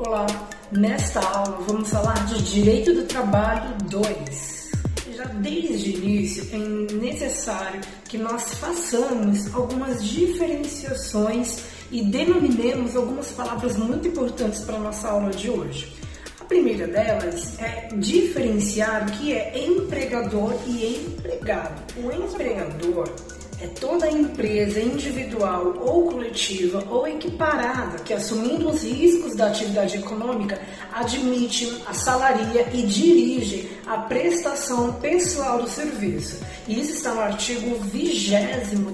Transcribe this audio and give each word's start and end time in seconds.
Olá, 0.00 0.26
nesta 0.70 1.18
aula 1.18 1.58
vamos 1.66 1.88
falar 1.88 2.24
de 2.26 2.40
Direito 2.40 2.94
do 2.94 3.02
Trabalho 3.06 3.74
2. 3.90 4.70
Já 5.16 5.24
desde 5.24 5.90
o 5.90 6.04
início 6.04 6.46
é 6.52 6.94
necessário 6.94 7.80
que 8.04 8.16
nós 8.16 8.54
façamos 8.54 9.52
algumas 9.52 10.04
diferenciações 10.04 11.64
e 11.90 12.04
denominemos 12.04 12.94
algumas 12.94 13.32
palavras 13.32 13.76
muito 13.76 14.06
importantes 14.06 14.60
para 14.60 14.76
a 14.76 14.78
nossa 14.78 15.08
aula 15.08 15.30
de 15.30 15.50
hoje. 15.50 15.92
A 16.40 16.44
primeira 16.44 16.86
delas 16.86 17.58
é 17.58 17.88
diferenciar 17.96 19.02
o 19.02 19.10
que 19.10 19.32
é 19.32 19.66
empregador 19.66 20.54
e 20.68 20.94
empregado. 20.94 21.82
O 21.96 22.12
empregador 22.12 23.12
é 23.60 23.66
toda 23.66 24.08
empresa 24.08 24.80
individual 24.80 25.74
ou 25.80 26.12
coletiva 26.12 26.84
ou 26.88 27.08
equiparada 27.08 27.98
que, 27.98 28.14
assumindo 28.14 28.70
os 28.70 28.84
riscos 28.84 29.34
da 29.34 29.48
atividade 29.48 29.96
econômica, 29.96 30.60
admite, 30.92 31.82
assalaria 31.86 32.68
e 32.72 32.82
dirige 32.82 33.68
a 33.84 33.98
prestação 33.98 34.92
pessoal 34.94 35.60
do 35.60 35.68
serviço. 35.68 36.40
E 36.68 36.80
isso 36.80 36.92
está 36.92 37.12
no 37.14 37.20
artigo 37.20 37.76
20 37.80 38.34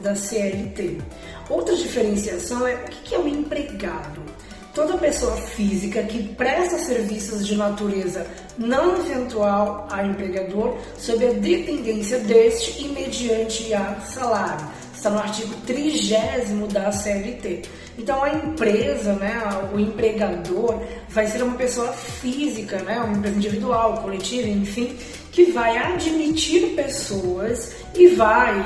da 0.00 0.16
CLT. 0.16 0.98
Outra 1.50 1.76
diferenciação 1.76 2.66
é 2.66 2.74
o 2.74 2.84
que 2.84 3.14
é 3.14 3.18
o 3.18 3.28
empregado? 3.28 4.23
Toda 4.74 4.98
pessoa 4.98 5.36
física 5.36 6.02
que 6.02 6.22
presta 6.34 6.78
serviços 6.78 7.46
de 7.46 7.56
natureza 7.56 8.26
não 8.58 8.96
eventual 8.98 9.86
a 9.90 10.04
empregador 10.04 10.76
sob 10.98 11.24
a 11.24 11.32
dependência 11.32 12.18
deste 12.18 12.82
e 12.82 12.88
mediante 12.88 13.72
a 13.72 14.00
salário. 14.00 14.66
Está 14.94 15.10
no 15.10 15.18
artigo 15.18 15.54
30 15.66 16.72
da 16.72 16.90
CLT. 16.90 17.62
Então 17.98 18.24
a 18.24 18.30
empresa, 18.30 19.12
né, 19.12 19.40
o 19.72 19.78
empregador 19.78 20.82
vai 21.08 21.26
ser 21.26 21.42
uma 21.42 21.56
pessoa 21.56 21.92
física, 21.92 22.78
né, 22.82 22.98
uma 22.98 23.16
empresa 23.16 23.36
individual, 23.36 23.98
coletiva, 24.02 24.48
enfim, 24.48 24.96
que 25.30 25.52
vai 25.52 25.76
admitir 25.76 26.74
pessoas 26.74 27.72
e 27.94 28.08
vai 28.08 28.62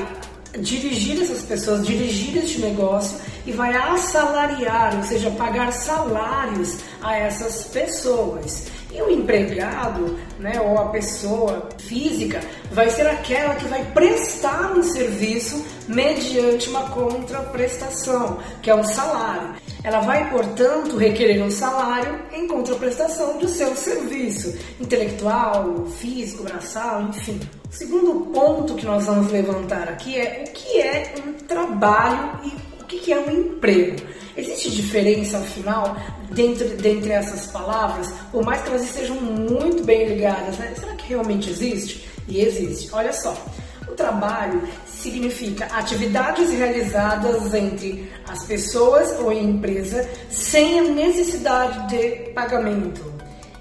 dirigir 0.59 1.21
essas 1.23 1.43
pessoas, 1.43 1.87
dirigir 1.87 2.39
este 2.39 2.61
negócio 2.61 3.19
e 3.49 3.53
vai 3.53 3.75
assalariar, 3.75 4.95
ou 4.99 5.03
seja, 5.05 5.31
pagar 5.31 5.73
salários 5.73 6.81
a 7.01 7.17
essas 7.17 7.65
pessoas. 7.69 8.67
E 8.93 9.01
o 9.01 9.11
empregado, 9.11 10.19
né, 10.39 10.61
ou 10.61 10.79
a 10.79 10.91
pessoa 10.91 11.71
física, 11.79 12.41
vai 12.71 12.91
ser 12.91 13.07
aquela 13.07 13.55
que 13.55 13.67
vai 13.67 13.83
prestar 13.93 14.73
um 14.77 14.83
serviço 14.83 15.65
mediante 15.89 16.69
uma 16.69 16.91
contraprestação, 16.91 18.39
que 18.61 18.69
é 18.69 18.75
um 18.75 18.85
salário. 18.85 19.55
Ela 19.83 20.01
vai, 20.01 20.29
portanto, 20.29 20.99
requerer 20.99 21.43
um 21.43 21.51
salário 21.51 22.21
em 22.33 22.47
contraprestação 22.47 23.39
do 23.39 23.49
seu 23.49 23.75
serviço 23.75 24.59
intelectual, 24.79 25.87
físico, 25.87 26.43
braçal, 26.43 27.03
enfim. 27.03 27.41
O 27.71 27.75
segundo 27.75 28.27
ponto 28.33 28.75
que 28.75 28.85
nós 28.85 29.07
vamos 29.07 29.33
levantar 29.33 29.89
aqui 29.89 30.19
é 30.19 30.45
o 30.47 30.53
que 30.53 30.81
é 30.81 31.15
um 31.27 31.33
trabalho 31.33 32.41
e 32.45 32.68
o 32.97 33.01
que 33.01 33.13
é 33.13 33.21
um 33.21 33.31
emprego. 33.31 33.97
Existe 34.35 34.71
diferença, 34.71 35.39
afinal, 35.39 35.97
dentro, 36.31 36.67
dentre 36.77 37.13
essas 37.13 37.51
palavras, 37.51 38.11
por 38.33 38.43
mais 38.45 38.63
que 38.63 38.69
elas 38.69 38.85
estejam 38.85 39.17
muito 39.17 39.85
bem 39.85 40.09
ligadas, 40.09 40.57
né? 40.57 40.75
Será 40.79 40.95
que 40.95 41.09
realmente 41.09 41.51
existe? 41.51 42.09
E 42.27 42.41
existe. 42.41 42.89
Olha 42.93 43.13
só, 43.13 43.37
o 43.87 43.93
trabalho 43.93 44.63
significa 44.87 45.67
atividades 45.67 46.51
realizadas 46.51 47.53
entre 47.53 48.11
as 48.27 48.45
pessoas 48.45 49.19
ou 49.21 49.33
empresa 49.33 50.09
sem 50.31 50.79
a 50.79 50.83
necessidade 50.83 51.89
de 51.89 52.31
pagamento. 52.33 53.13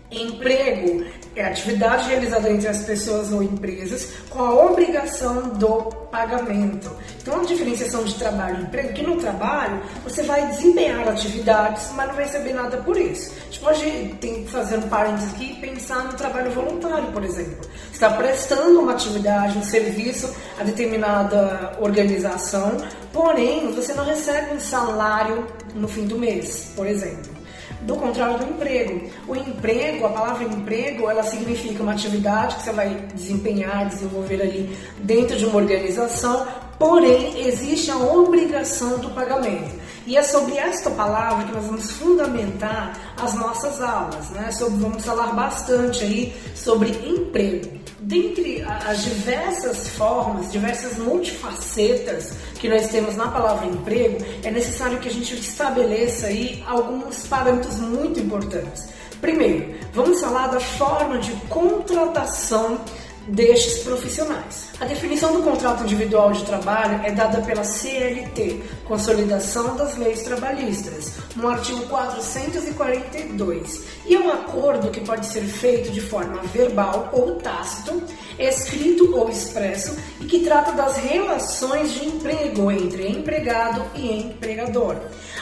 Emprego 0.09 1.05
é 1.37 1.45
atividade 1.45 2.09
realizada 2.09 2.49
entre 2.49 2.67
as 2.67 2.83
pessoas 2.83 3.31
ou 3.31 3.43
empresas 3.43 4.09
com 4.29 4.43
a 4.43 4.53
obrigação 4.65 5.49
do 5.49 5.83
pagamento. 6.11 6.91
Então, 7.21 7.41
a 7.41 7.45
diferenciação 7.45 8.03
de 8.03 8.15
trabalho 8.15 8.59
e 8.59 8.63
emprego, 8.63 8.93
que 8.93 9.03
no 9.03 9.17
trabalho 9.17 9.79
você 10.03 10.23
vai 10.23 10.47
desempenhar 10.47 11.07
atividades, 11.07 11.91
mas 11.95 12.07
não 12.07 12.15
vai 12.15 12.25
receber 12.25 12.53
nada 12.53 12.77
por 12.77 12.97
isso. 12.97 13.31
A 13.39 13.45
gente 13.45 13.59
pode 13.59 14.15
tem 14.19 14.47
fazer 14.47 14.77
um 14.77 14.89
parênteses 14.89 15.31
aqui 15.33 15.51
e 15.51 15.55
pensar 15.61 16.05
no 16.05 16.13
trabalho 16.13 16.49
voluntário, 16.51 17.11
por 17.11 17.23
exemplo. 17.23 17.57
Você 17.61 17.93
está 17.93 18.09
prestando 18.09 18.81
uma 18.81 18.93
atividade, 18.93 19.59
um 19.59 19.63
serviço 19.63 20.35
a 20.59 20.63
determinada 20.63 21.77
organização, 21.79 22.77
porém 23.13 23.71
você 23.73 23.93
não 23.93 24.05
recebe 24.05 24.55
um 24.55 24.59
salário 24.59 25.45
no 25.75 25.87
fim 25.87 26.05
do 26.07 26.17
mês, 26.17 26.71
por 26.75 26.87
exemplo 26.87 27.36
do 27.81 27.95
contrário 27.95 28.39
do 28.39 28.45
emprego. 28.45 29.09
O 29.27 29.35
emprego, 29.35 30.05
a 30.05 30.09
palavra 30.09 30.43
emprego, 30.43 31.09
ela 31.09 31.23
significa 31.23 31.83
uma 31.83 31.93
atividade 31.93 32.55
que 32.55 32.63
você 32.63 32.71
vai 32.71 32.89
desempenhar, 33.13 33.87
desenvolver 33.87 34.41
ali 34.41 34.77
dentro 34.99 35.37
de 35.37 35.45
uma 35.45 35.57
organização, 35.57 36.47
porém 36.79 37.47
existe 37.47 37.91
a 37.91 37.97
obrigação 37.97 38.99
do 38.99 39.09
pagamento. 39.11 39.75
E 40.05 40.15
é 40.15 40.23
sobre 40.23 40.57
esta 40.57 40.89
palavra 40.89 41.45
que 41.45 41.51
nós 41.51 41.65
vamos 41.65 41.91
fundamentar 41.91 42.97
as 43.21 43.33
nossas 43.33 43.81
aulas, 43.81 44.29
né? 44.29 44.51
Sobre, 44.51 44.79
vamos 44.79 45.03
falar 45.03 45.33
bastante 45.33 46.03
aí 46.05 46.33
sobre 46.55 46.91
emprego. 47.05 47.76
Dentre 47.99 48.61
as 48.61 49.03
diversas 49.03 49.89
formas, 49.89 50.51
diversas 50.51 50.99
multifacetas 50.99 52.31
que 52.59 52.69
nós 52.69 52.87
temos 52.89 53.15
na 53.15 53.27
palavra 53.27 53.65
emprego, 53.65 54.23
é 54.43 54.51
necessário 54.51 54.99
que 54.99 55.09
a 55.09 55.11
gente 55.11 55.33
estabeleça 55.33 56.27
aí 56.27 56.63
alguns 56.67 57.25
parâmetros 57.25 57.79
muito 57.79 58.19
importantes. 58.19 58.87
Primeiro, 59.19 59.75
vamos 59.93 60.21
falar 60.21 60.47
da 60.47 60.59
forma 60.59 61.17
de 61.17 61.31
contratação 61.49 62.79
destes 63.27 63.79
profissionais. 63.83 64.67
A 64.79 64.85
definição 64.85 65.33
do 65.33 65.41
contrato 65.43 65.83
individual 65.83 66.31
de 66.31 66.45
trabalho 66.45 67.01
é 67.03 67.11
dada 67.11 67.41
pela 67.41 67.63
CLT, 67.63 68.61
Consolidação 68.85 69.75
das 69.75 69.97
Leis 69.97 70.23
Trabalhistas, 70.23 71.13
no 71.35 71.47
artigo 71.49 71.81
442, 71.87 73.83
e 74.05 74.15
é 74.15 74.19
um 74.19 74.29
acordo 74.31 74.89
que 74.89 75.01
pode 75.01 75.25
ser 75.25 75.41
feito 75.41 75.91
de 75.91 75.99
forma 75.99 76.41
verbal 76.53 77.09
ou 77.11 77.35
tácito, 77.35 78.01
escrito 78.39 79.15
ou 79.15 79.27
expresso, 79.29 79.97
e 80.21 80.25
que 80.25 80.39
trata 80.39 80.71
das 80.71 80.97
relações 80.97 81.93
de 81.93 82.05
emprego 82.05 82.71
entre 82.71 83.07
empregado 83.07 83.83
e 83.95 84.11
empregador. 84.21 84.95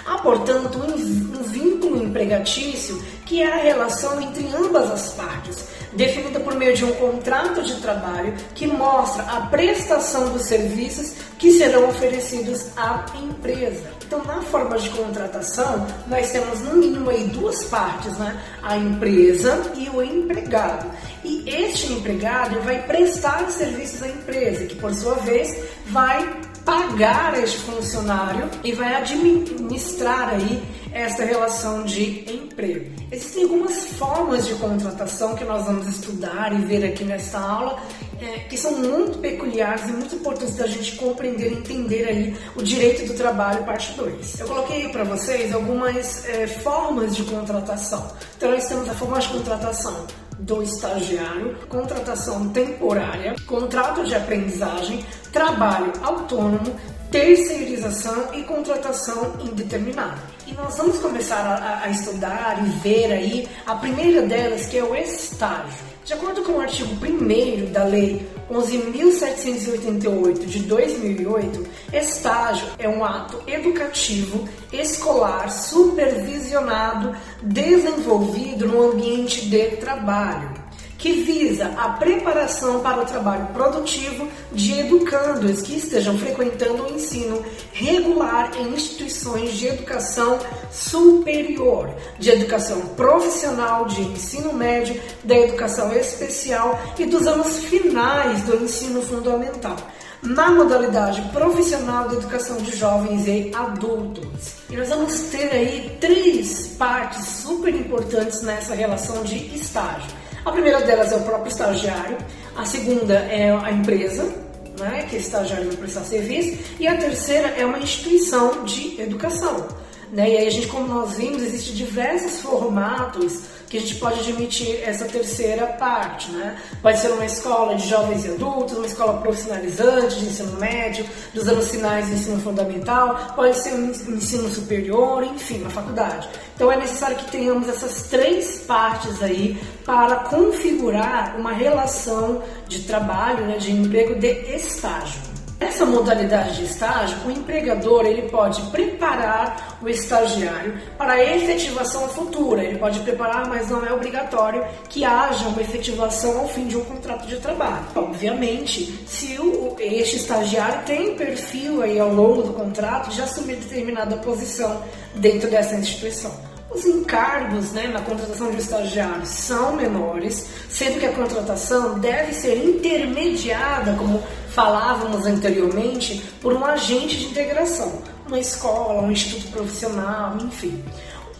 Há, 0.05 0.17
portanto, 0.19 0.79
um 0.79 1.43
vínculo 1.43 2.01
empregatício 2.03 3.01
que 3.25 3.41
é 3.41 3.51
a 3.51 3.57
relação 3.57 4.21
entre 4.21 4.47
ambas 4.55 4.91
as 4.91 5.13
partes, 5.13 5.65
definida 5.95 6.39
por 6.39 6.55
meio 6.55 6.75
de 6.75 6.85
um 6.85 6.93
contrato 6.93 7.63
de 7.63 7.75
trabalho 7.81 8.33
que 8.53 8.67
mostra 8.67 9.23
a 9.23 9.41
prestação 9.47 10.29
dos 10.29 10.43
serviços 10.43 11.13
que 11.37 11.51
serão 11.51 11.89
oferecidos 11.89 12.67
à 12.77 13.05
empresa. 13.21 13.95
Então, 14.05 14.23
na 14.23 14.41
forma 14.43 14.77
de 14.77 14.89
contratação, 14.91 15.87
nós 16.07 16.31
temos 16.31 16.61
no 16.61 16.75
mínimo 16.75 17.09
aí 17.09 17.23
duas 17.25 17.65
partes, 17.65 18.17
né? 18.17 18.39
A 18.61 18.77
empresa 18.77 19.71
e 19.75 19.89
o 19.89 20.01
empregado. 20.01 20.85
E 21.23 21.43
este 21.49 21.91
empregado 21.91 22.61
vai 22.61 22.83
prestar 22.83 23.49
serviços 23.49 24.03
à 24.03 24.07
empresa, 24.07 24.65
que 24.65 24.75
por 24.75 24.93
sua 24.93 25.15
vez 25.15 25.57
vai 25.87 26.44
pagar 26.65 27.37
este 27.41 27.59
funcionário 27.59 28.49
e 28.63 28.71
vai 28.71 28.95
administrar 28.95 30.29
aí 30.29 30.61
esta 30.91 31.23
relação 31.23 31.83
de 31.83 32.21
emprego. 32.33 32.89
Existem 33.11 33.43
algumas 33.43 33.85
formas 33.85 34.47
de 34.47 34.55
contratação 34.55 35.35
que 35.35 35.43
nós 35.43 35.65
vamos 35.65 35.87
estudar 35.87 36.51
e 36.53 36.65
ver 36.65 36.85
aqui 36.85 37.03
nesta 37.03 37.37
aula 37.37 37.79
é, 38.21 38.39
que 38.39 38.57
são 38.57 38.71
muito 38.71 39.19
peculiares 39.19 39.83
e 39.89 39.91
muito 39.91 40.15
importantes 40.15 40.55
da 40.55 40.65
gente 40.65 40.95
compreender 40.95 41.51
e 41.51 41.55
entender 41.55 42.07
aí 42.07 42.37
o 42.55 42.63
direito 42.63 43.05
do 43.05 43.13
trabalho, 43.13 43.63
parte 43.65 43.91
2. 43.93 44.39
Eu 44.39 44.47
coloquei 44.47 44.89
para 44.89 45.03
vocês 45.03 45.53
algumas 45.53 46.25
é, 46.25 46.47
formas 46.47 47.15
de 47.15 47.23
contratação. 47.23 48.09
Então, 48.37 48.51
nós 48.51 48.65
temos 48.67 48.89
a 48.89 48.93
forma 48.93 49.19
de 49.19 49.27
contratação 49.27 50.07
do 50.45 50.61
estagiário, 50.61 51.55
contratação 51.67 52.49
temporária, 52.49 53.35
contrato 53.47 54.03
de 54.05 54.13
aprendizagem, 54.13 55.03
trabalho 55.33 55.91
autônomo, 56.03 56.75
terceirização 57.11 58.33
e 58.33 58.43
contratação 58.43 59.33
indeterminada. 59.39 60.21
E 60.47 60.53
nós 60.53 60.77
vamos 60.77 60.99
começar 60.99 61.37
a, 61.37 61.83
a, 61.83 61.89
estudar 61.89 62.63
e 62.65 62.69
ver 62.79 63.11
aí 63.11 63.47
a 63.65 63.75
primeira 63.75 64.21
delas, 64.21 64.67
que 64.67 64.77
é 64.77 64.83
o 64.83 64.95
estágio. 64.95 65.95
De 66.03 66.13
acordo 66.13 66.43
com 66.43 66.53
o 66.53 66.61
artigo 66.61 66.93
1 67.03 67.71
da 67.71 67.83
Lei 67.83 68.27
11.788 68.51 70.45
de 70.45 70.59
2008, 70.59 71.67
estágio 71.91 72.67
é 72.77 72.87
um 72.87 73.03
ato 73.03 73.41
educativo, 73.47 74.47
escolar, 74.71 75.51
supervisionado, 75.51 77.15
desenvolvido 77.41 78.67
no 78.67 78.91
ambiente 78.91 79.49
de 79.49 79.77
trabalho 79.77 80.64
que 81.05 81.21
visa 81.21 81.65
a 81.77 81.89
preparação 81.89 82.79
para 82.79 83.03
o 83.03 83.05
trabalho 83.05 83.45
produtivo 83.53 84.27
de 84.51 84.79
educandos 84.79 85.61
que 85.61 85.77
estejam 85.77 86.17
frequentando 86.17 86.81
o 86.81 86.95
ensino 86.95 87.45
regular 87.73 88.49
em 88.57 88.73
instituições 88.73 89.53
de 89.53 89.67
educação 89.67 90.39
superior, 90.71 91.91
de 92.17 92.31
educação 92.31 92.81
profissional, 92.95 93.85
de 93.85 94.01
ensino 94.01 94.51
médio, 94.51 94.99
da 95.23 95.37
educação 95.37 95.93
especial 95.93 96.81
e 96.97 97.05
dos 97.05 97.27
anos 97.27 97.59
finais 97.65 98.41
do 98.41 98.63
ensino 98.63 99.03
fundamental 99.03 99.77
na 100.23 100.49
modalidade 100.49 101.21
profissional 101.31 102.07
de 102.07 102.15
educação 102.15 102.57
de 102.57 102.75
jovens 102.75 103.27
e 103.27 103.51
adultos. 103.53 104.55
E 104.71 104.75
nós 104.75 104.89
vamos 104.89 105.19
ter 105.29 105.51
aí 105.51 105.97
três 106.01 106.69
partes 106.79 107.27
super 107.27 107.75
importantes 107.75 108.41
nessa 108.41 108.73
relação 108.73 109.21
de 109.21 109.35
estágio. 109.55 110.24
A 110.45 110.51
primeira 110.51 110.79
delas 110.81 111.11
é 111.11 111.15
o 111.15 111.23
próprio 111.23 111.51
estagiário, 111.51 112.17
a 112.55 112.63
segunda 112.65 113.15
é 113.15 113.51
a 113.51 113.71
empresa, 113.71 114.31
né, 114.79 115.07
que 115.09 115.15
é 115.15 115.19
estagiário 115.19 115.65
vai 115.65 115.75
prestar 115.75 116.01
serviço, 116.01 116.59
e 116.79 116.87
a 116.87 116.95
terceira 116.95 117.47
é 117.47 117.65
uma 117.65 117.79
instituição 117.79 118.63
de 118.63 119.01
educação. 119.01 119.67
Né? 120.11 120.29
E 120.29 120.37
aí 120.37 120.47
a 120.47 120.49
gente, 120.51 120.67
como 120.67 120.87
nós 120.87 121.17
vimos, 121.17 121.41
existem 121.41 121.73
diversos 121.73 122.41
formatos 122.41 123.54
que 123.75 123.77
a 123.77 123.81
gente 123.81 123.95
pode 123.95 124.19
admitir 124.21 124.81
essa 124.83 125.05
terceira 125.05 125.67
parte, 125.67 126.31
né? 126.31 126.57
Pode 126.81 126.99
ser 126.99 127.09
uma 127.09 127.25
escola 127.25 127.75
de 127.75 127.87
jovens 127.87 128.25
e 128.25 128.29
adultos, 128.29 128.77
uma 128.77 128.85
escola 128.85 129.21
profissionalizante 129.21 130.19
de 130.19 130.25
ensino 130.25 130.57
médio, 130.57 131.05
dos 131.33 131.47
anos 131.47 131.69
finais 131.69 132.07
do 132.07 132.13
ensino 132.13 132.41
fundamental, 132.41 133.33
pode 133.35 133.57
ser 133.57 133.73
um 133.73 133.89
ensino 133.89 134.49
superior, 134.49 135.23
enfim, 135.23 135.61
uma 135.61 135.69
faculdade. 135.69 136.29
Então 136.55 136.71
é 136.71 136.77
necessário 136.77 137.17
que 137.17 137.29
tenhamos 137.29 137.67
essas 137.67 138.03
três 138.03 138.61
partes 138.61 139.21
aí 139.21 139.61
para 139.85 140.15
configurar 140.15 141.35
uma 141.37 141.51
relação 141.51 142.41
de 142.67 142.83
trabalho, 142.83 143.45
né, 143.45 143.57
de 143.57 143.71
emprego 143.71 144.15
de 144.15 144.55
estágio. 144.55 145.34
Nessa 145.59 145.85
modalidade 145.85 146.57
de 146.57 146.65
estágio, 146.65 147.17
o 147.25 147.31
empregador 147.31 148.05
ele 148.05 148.23
pode 148.23 148.61
preparar 148.71 149.77
o 149.81 149.87
estagiário 149.87 150.77
para 150.97 151.13
a 151.13 151.23
efetivação 151.23 152.09
futura. 152.09 152.63
Ele 152.63 152.77
pode 152.77 152.99
preparar, 152.99 153.47
mas 153.47 153.69
não 153.69 153.85
é 153.85 153.93
obrigatório 153.93 154.65
que 154.89 155.05
haja 155.05 155.47
uma 155.47 155.61
efetivação 155.61 156.39
ao 156.39 156.47
fim 156.49 156.67
de 156.67 156.75
um 156.75 156.83
contrato 156.83 157.25
de 157.25 157.37
trabalho. 157.37 157.85
Obviamente, 157.95 158.99
se 159.07 159.39
o, 159.39 159.75
este 159.79 160.17
estagiário 160.17 160.83
tem 160.85 161.15
perfil 161.15 161.81
aí 161.81 161.99
ao 161.99 162.13
longo 162.13 162.43
do 162.43 162.53
contrato 162.53 163.09
de 163.09 163.21
assumir 163.21 163.55
determinada 163.55 164.17
posição 164.17 164.81
dentro 165.15 165.49
dessa 165.49 165.75
instituição. 165.75 166.54
Os 166.75 166.83
encargos 166.83 167.71
né, 167.71 167.87
na 167.87 168.01
contratação 168.01 168.51
de 168.51 168.57
estagiários 168.57 169.29
são 169.29 169.77
menores, 169.77 170.45
sendo 170.69 170.99
que 170.99 171.05
a 171.05 171.13
contratação 171.13 171.97
deve 171.99 172.33
ser 172.33 172.57
intermediada, 172.57 173.93
como 173.93 174.21
falávamos 174.49 175.25
anteriormente, 175.25 176.21
por 176.41 176.51
um 176.51 176.65
agente 176.65 177.15
de 177.15 177.25
integração, 177.27 178.01
uma 178.27 178.37
escola, 178.37 179.03
um 179.03 179.09
instituto 179.09 179.53
profissional, 179.53 180.35
enfim. 180.43 180.83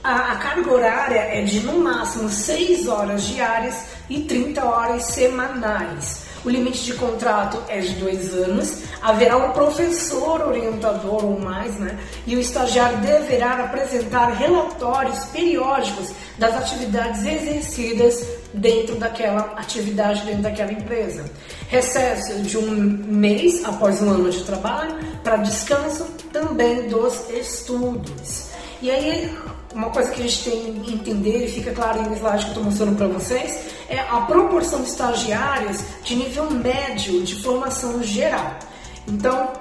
A, 0.02 0.32
a 0.32 0.36
carga 0.38 0.72
horária 0.72 1.20
é 1.20 1.42
de 1.42 1.60
no 1.60 1.80
máximo 1.80 2.30
6 2.30 2.88
horas 2.88 3.24
diárias 3.24 3.88
e 4.10 4.22
30 4.22 4.64
horas 4.64 5.04
semanais. 5.04 6.25
O 6.46 6.50
limite 6.50 6.84
de 6.84 6.94
contrato 6.94 7.60
é 7.68 7.80
de 7.80 7.96
dois 7.96 8.32
anos. 8.36 8.84
Haverá 9.02 9.36
um 9.36 9.52
professor 9.52 10.42
orientador 10.42 11.26
ou 11.26 11.40
mais, 11.40 11.80
né? 11.80 11.98
E 12.28 12.36
o 12.36 12.40
estagiário 12.40 13.00
deverá 13.00 13.64
apresentar 13.64 14.28
relatórios 14.28 15.26
periódicos 15.26 16.12
das 16.38 16.56
atividades 16.56 17.26
exercidas 17.26 18.28
dentro 18.54 18.96
daquela 18.96 19.54
atividade, 19.58 20.24
dentro 20.24 20.44
daquela 20.44 20.72
empresa. 20.72 21.26
Recesso 21.68 22.40
de 22.44 22.58
um 22.60 22.72
mês 22.72 23.66
após 23.66 24.00
um 24.04 24.12
ano 24.12 24.30
de 24.30 24.44
trabalho 24.44 24.96
para 25.24 25.38
descanso 25.38 26.06
também 26.32 26.88
dos 26.88 27.28
estudos. 27.32 28.50
E 28.84 28.92
aí, 28.92 29.36
uma 29.76 29.90
coisa 29.90 30.10
que 30.10 30.22
a 30.22 30.24
gente 30.24 30.50
tem 30.50 30.74
que 30.80 30.94
entender 30.94 31.46
e 31.46 31.52
fica 31.52 31.72
claro 31.74 32.00
em 32.00 32.14
slide 32.14 32.38
que 32.38 32.46
eu 32.46 32.48
estou 32.48 32.64
mostrando 32.64 32.96
para 32.96 33.08
vocês 33.08 33.60
é 33.90 34.00
a 34.00 34.22
proporção 34.22 34.82
de 34.82 34.88
estagiários 34.88 35.84
de 36.04 36.16
nível 36.16 36.50
médio 36.50 37.22
de 37.24 37.36
formação 37.44 38.02
geral. 38.02 38.58
Então, 39.06 39.52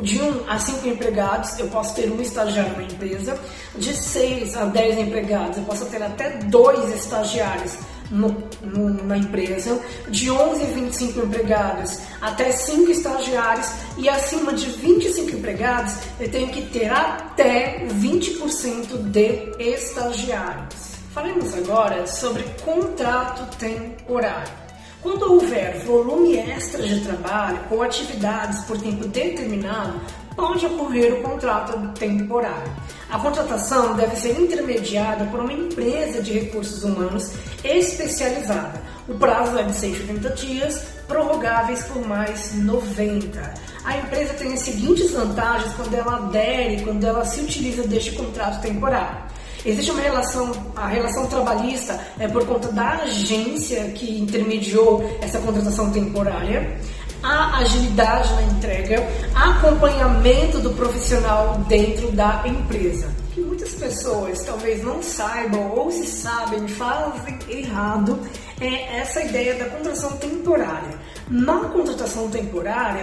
de 0.00 0.22
1 0.22 0.48
a 0.48 0.58
5 0.60 0.86
empregados, 0.86 1.58
eu 1.58 1.66
posso 1.66 1.94
ter 1.96 2.08
um 2.08 2.20
estagiário 2.20 2.76
na 2.76 2.84
empresa. 2.84 3.36
De 3.76 3.92
6 3.92 4.56
a 4.56 4.64
10 4.66 4.98
empregados, 4.98 5.58
eu 5.58 5.64
posso 5.64 5.86
ter 5.86 6.02
até 6.02 6.38
dois 6.44 6.94
estagiários 6.94 7.78
no, 8.10 9.16
empresa. 9.16 9.80
De 10.08 10.30
11 10.30 10.62
a 10.62 10.66
25 10.66 11.26
empregados, 11.26 11.98
até 12.20 12.50
5 12.50 12.90
estagiários. 12.90 13.68
E 13.96 14.08
acima 14.08 14.52
de 14.52 14.66
25 14.66 15.30
empregados, 15.36 15.94
eu 16.18 16.30
tenho 16.30 16.48
que 16.48 16.62
ter 16.62 16.90
até 16.90 17.86
20% 17.86 18.96
de 19.10 19.52
estagiários. 19.58 20.88
Falemos 21.12 21.54
agora 21.54 22.06
sobre 22.06 22.44
contrato 22.64 23.56
temporário. 23.56 24.68
Quando 25.00 25.32
houver 25.32 25.78
volume 25.84 26.36
extra 26.36 26.82
de 26.82 27.00
trabalho 27.00 27.60
ou 27.70 27.82
atividades 27.82 28.64
por 28.64 28.76
tempo 28.80 29.06
determinado, 29.06 30.00
pode 30.38 30.64
ocorrer 30.66 31.14
o 31.14 31.22
contrato 31.22 31.76
temporário. 31.98 32.72
A 33.10 33.18
contratação 33.18 33.96
deve 33.96 34.14
ser 34.14 34.40
intermediada 34.40 35.24
por 35.24 35.40
uma 35.40 35.52
empresa 35.52 36.22
de 36.22 36.32
recursos 36.32 36.84
humanos 36.84 37.32
especializada. 37.64 38.80
O 39.08 39.14
prazo 39.14 39.58
é 39.58 39.64
de 39.64 39.74
180 39.74 40.30
dias, 40.30 40.84
prorrogáveis 41.08 41.82
por 41.84 42.06
mais 42.06 42.54
90. 42.54 43.54
A 43.84 43.96
empresa 43.98 44.34
tem 44.34 44.52
as 44.52 44.60
seguintes 44.60 45.10
vantagens 45.10 45.74
quando 45.74 45.94
ela 45.94 46.16
adere, 46.16 46.82
quando 46.84 47.04
ela 47.04 47.24
se 47.24 47.40
utiliza 47.40 47.82
deste 47.88 48.12
contrato 48.12 48.60
temporário. 48.60 49.26
Existe 49.66 49.90
uma 49.90 50.00
relação, 50.00 50.52
a 50.76 50.86
relação 50.86 51.26
trabalhista 51.26 51.98
é 52.18 52.28
por 52.28 52.46
conta 52.46 52.70
da 52.70 52.90
agência 53.02 53.90
que 53.90 54.20
intermediou 54.20 55.02
essa 55.20 55.40
contratação 55.40 55.90
temporária, 55.90 56.78
a 57.22 57.58
agilidade 57.58 58.32
na 58.34 58.42
entrega, 58.42 59.06
acompanhamento 59.34 60.58
do 60.60 60.70
profissional 60.70 61.58
dentro 61.68 62.10
da 62.12 62.42
empresa. 62.46 63.08
Que 63.34 63.40
muitas 63.40 63.74
pessoas 63.74 64.42
talvez 64.44 64.82
não 64.82 65.02
saibam 65.02 65.70
ou 65.70 65.90
se 65.90 66.06
sabem 66.06 66.66
fazem 66.68 67.38
errado 67.48 68.18
é 68.60 68.98
essa 68.98 69.22
ideia 69.22 69.54
da 69.54 69.66
contratação 69.66 70.16
temporária. 70.18 70.98
Na 71.28 71.60
contratação 71.68 72.28
temporária, 72.28 73.02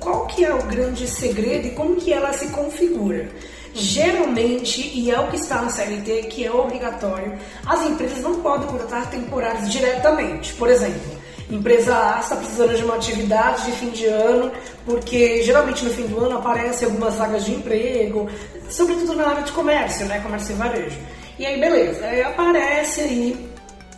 qual 0.00 0.26
que 0.26 0.44
é 0.44 0.54
o 0.54 0.62
grande 0.64 1.06
segredo 1.06 1.68
e 1.68 1.70
como 1.70 1.96
que 1.96 2.12
ela 2.12 2.32
se 2.32 2.48
configura? 2.48 3.28
Geralmente, 3.74 4.80
e 4.80 5.10
é 5.10 5.20
o 5.20 5.28
que 5.28 5.36
está 5.36 5.62
no 5.62 5.70
CLT, 5.70 6.24
que 6.24 6.44
é 6.44 6.50
obrigatório, 6.50 7.38
as 7.66 7.82
empresas 7.82 8.18
não 8.20 8.40
podem 8.40 8.66
contratar 8.66 9.08
temporários 9.10 9.70
diretamente. 9.70 10.54
Por 10.54 10.68
exemplo, 10.68 11.17
empresa 11.50 11.96
A 11.96 12.20
está 12.20 12.36
precisando 12.36 12.76
de 12.76 12.84
uma 12.84 12.96
atividade 12.96 13.64
de 13.66 13.72
fim 13.72 13.90
de 13.90 14.06
ano, 14.06 14.52
porque 14.84 15.42
geralmente 15.42 15.84
no 15.84 15.90
fim 15.90 16.06
do 16.06 16.24
ano 16.24 16.38
aparecem 16.38 16.86
algumas 16.86 17.14
vagas 17.14 17.44
de 17.44 17.54
emprego, 17.54 18.28
sobretudo 18.70 19.14
na 19.14 19.28
área 19.28 19.42
de 19.42 19.52
comércio, 19.52 20.06
né? 20.06 20.20
Comércio 20.20 20.52
e 20.52 20.56
varejo. 20.56 20.98
E 21.38 21.46
aí, 21.46 21.60
beleza, 21.60 22.04
aí 22.04 22.22
aparece 22.22 23.00
aí 23.00 23.50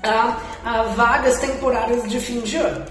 a, 0.03 0.37
a 0.65 0.83
vagas 0.95 1.39
temporárias 1.39 2.09
de 2.09 2.21
fim 2.21 2.41
de 2.41 2.57
ano. 2.57 2.85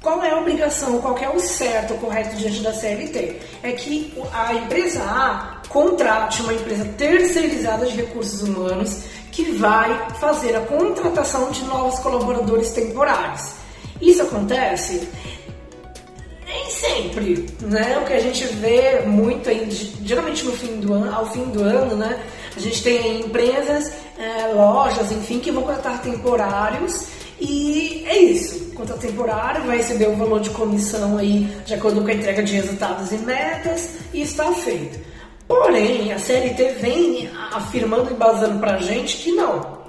Qual 0.00 0.22
é 0.22 0.30
a 0.30 0.38
obrigação, 0.38 1.00
qual 1.00 1.16
é 1.16 1.30
o 1.30 1.40
certo, 1.40 1.94
o 1.94 1.98
correto 1.98 2.36
diante 2.36 2.60
da 2.60 2.74
CLT? 2.74 3.40
É 3.62 3.72
que 3.72 4.12
a 4.32 4.52
empresa 4.52 5.02
A 5.02 5.54
contrate 5.68 6.42
uma 6.42 6.52
empresa 6.52 6.84
terceirizada 6.96 7.86
de 7.86 7.96
recursos 7.96 8.42
humanos 8.42 9.04
que 9.32 9.52
vai 9.52 10.08
fazer 10.20 10.54
a 10.54 10.60
contratação 10.60 11.50
de 11.50 11.64
novos 11.64 11.98
colaboradores 12.00 12.70
temporários. 12.70 13.63
Isso 14.04 14.22
acontece 14.22 15.08
nem 16.46 16.70
sempre, 16.70 17.46
né? 17.62 17.98
O 17.98 18.04
que 18.04 18.12
a 18.12 18.20
gente 18.20 18.44
vê 18.46 19.00
muito 19.00 19.48
aí, 19.48 19.66
geralmente 20.04 20.44
no 20.44 20.52
fim 20.52 20.78
do 20.80 20.92
ano, 20.92 21.14
ao 21.14 21.26
fim 21.30 21.44
do 21.44 21.62
ano, 21.62 21.96
né? 21.96 22.22
A 22.56 22.60
gente 22.60 22.82
tem 22.82 23.20
empresas, 23.20 23.92
é, 24.18 24.52
lojas, 24.54 25.10
enfim, 25.10 25.40
que 25.40 25.50
vão 25.50 25.64
contratar 25.64 26.00
temporários 26.02 27.08
e 27.40 28.04
é 28.06 28.18
isso. 28.18 28.72
Contrato 28.74 29.00
temporário 29.00 29.64
vai 29.64 29.78
receber 29.78 30.08
o 30.08 30.16
valor 30.16 30.40
de 30.40 30.50
comissão 30.50 31.18
aí 31.18 31.50
de 31.64 31.74
acordo 31.74 32.02
com 32.02 32.08
a 32.08 32.14
entrega 32.14 32.42
de 32.42 32.54
resultados 32.54 33.10
e 33.10 33.18
metas 33.18 33.98
e 34.12 34.22
está 34.22 34.52
feito. 34.52 34.98
Porém, 35.48 36.12
a 36.12 36.18
CLT 36.18 36.76
vem 36.80 37.30
afirmando 37.52 38.10
e 38.10 38.14
basando 38.14 38.58
pra 38.60 38.78
gente 38.78 39.16
que 39.16 39.32
não. 39.32 39.83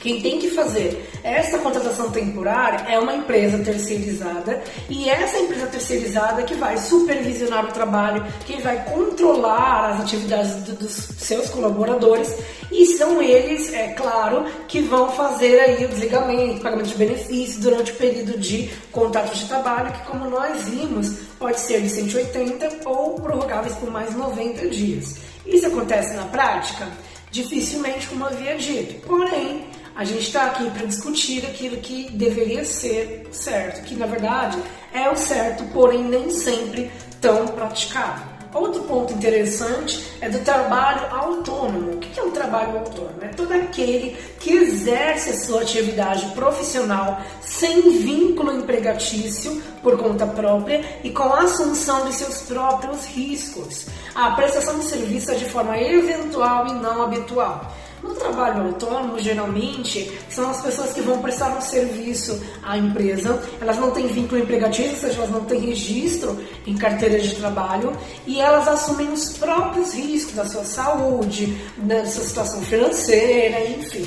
Quem 0.00 0.20
tem 0.20 0.38
que 0.38 0.50
fazer 0.50 1.10
essa 1.22 1.58
contratação 1.58 2.10
temporária 2.10 2.86
é 2.88 2.98
uma 2.98 3.14
empresa 3.14 3.58
terceirizada 3.58 4.62
e 4.88 5.08
essa 5.08 5.38
empresa 5.38 5.66
terceirizada 5.66 6.42
que 6.42 6.54
vai 6.54 6.76
supervisionar 6.78 7.64
o 7.64 7.72
trabalho, 7.72 8.24
que 8.46 8.60
vai 8.62 8.84
controlar 8.84 9.90
as 9.90 10.00
atividades 10.00 10.54
dos 10.74 10.92
seus 11.18 11.50
colaboradores 11.50 12.32
e 12.70 12.86
são 12.86 13.20
eles, 13.20 13.72
é 13.72 13.88
claro, 13.88 14.44
que 14.68 14.80
vão 14.80 15.10
fazer 15.10 15.58
aí 15.58 15.84
o 15.84 15.88
desligamento, 15.88 16.60
pagamento 16.60 16.88
de 16.88 16.94
benefícios 16.96 17.62
durante 17.62 17.92
o 17.92 17.96
período 17.96 18.38
de 18.38 18.70
contrato 18.92 19.34
de 19.34 19.46
trabalho, 19.46 19.92
que 19.92 20.06
como 20.06 20.28
nós 20.28 20.68
vimos, 20.68 21.18
pode 21.38 21.58
ser 21.60 21.80
de 21.80 21.88
180 21.88 22.88
ou 22.88 23.14
prorrogáveis 23.14 23.74
por 23.76 23.90
mais 23.90 24.14
90 24.14 24.68
dias. 24.68 25.16
Isso 25.46 25.66
acontece 25.66 26.14
na 26.14 26.24
prática? 26.24 26.88
Dificilmente, 27.30 28.06
como 28.06 28.26
havia 28.26 28.56
dito. 28.56 29.06
Porém, 29.06 29.64
a 29.98 30.04
gente 30.04 30.20
está 30.20 30.44
aqui 30.44 30.70
para 30.70 30.86
discutir 30.86 31.44
aquilo 31.44 31.76
que 31.78 32.08
deveria 32.12 32.64
ser 32.64 33.26
certo, 33.32 33.82
que 33.82 33.96
na 33.96 34.06
verdade 34.06 34.56
é 34.94 35.10
o 35.10 35.16
certo, 35.16 35.64
porém 35.72 36.04
nem 36.04 36.30
sempre 36.30 36.88
tão 37.20 37.48
praticado. 37.48 38.22
Outro 38.54 38.84
ponto 38.84 39.12
interessante 39.12 40.00
é 40.20 40.28
do 40.28 40.38
trabalho 40.38 41.12
autônomo. 41.12 41.94
O 41.94 41.96
que 41.98 42.18
é 42.18 42.22
um 42.22 42.30
trabalho 42.30 42.78
autônomo? 42.78 43.18
É 43.22 43.26
todo 43.26 43.50
aquele 43.50 44.16
que 44.38 44.52
exerce 44.52 45.30
a 45.30 45.36
sua 45.36 45.62
atividade 45.62 46.26
profissional 46.26 47.20
sem 47.40 47.98
vínculo 47.98 48.52
empregatício 48.52 49.60
por 49.82 49.98
conta 49.98 50.28
própria 50.28 51.00
e 51.02 51.10
com 51.10 51.24
a 51.24 51.40
assunção 51.40 52.06
de 52.06 52.14
seus 52.14 52.42
próprios 52.42 53.04
riscos. 53.06 53.86
A 54.14 54.30
prestação 54.30 54.78
de 54.78 54.84
serviço 54.84 55.32
é 55.32 55.34
de 55.34 55.46
forma 55.46 55.76
eventual 55.76 56.68
e 56.68 56.74
não 56.74 57.02
habitual. 57.02 57.74
No 58.02 58.14
trabalho 58.14 58.66
autônomo, 58.66 59.18
geralmente, 59.18 60.18
são 60.30 60.50
as 60.50 60.62
pessoas 60.62 60.92
que 60.92 61.00
vão 61.00 61.20
prestar 61.20 61.56
um 61.56 61.60
serviço 61.60 62.40
à 62.62 62.78
empresa, 62.78 63.42
elas 63.60 63.78
não 63.78 63.90
têm 63.90 64.06
vínculo 64.06 64.40
empregatício, 64.40 64.92
ou 64.92 64.98
seja, 64.98 65.18
elas 65.18 65.30
não 65.30 65.44
têm 65.44 65.60
registro 65.60 66.38
em 66.66 66.76
carteira 66.76 67.18
de 67.18 67.34
trabalho 67.34 67.92
e 68.26 68.40
elas 68.40 68.68
assumem 68.68 69.12
os 69.12 69.36
próprios 69.36 69.94
riscos 69.94 70.34
da 70.34 70.46
sua 70.46 70.64
saúde, 70.64 71.56
da 71.78 72.06
sua 72.06 72.24
situação 72.24 72.62
financeira, 72.62 73.64
enfim. 73.70 74.06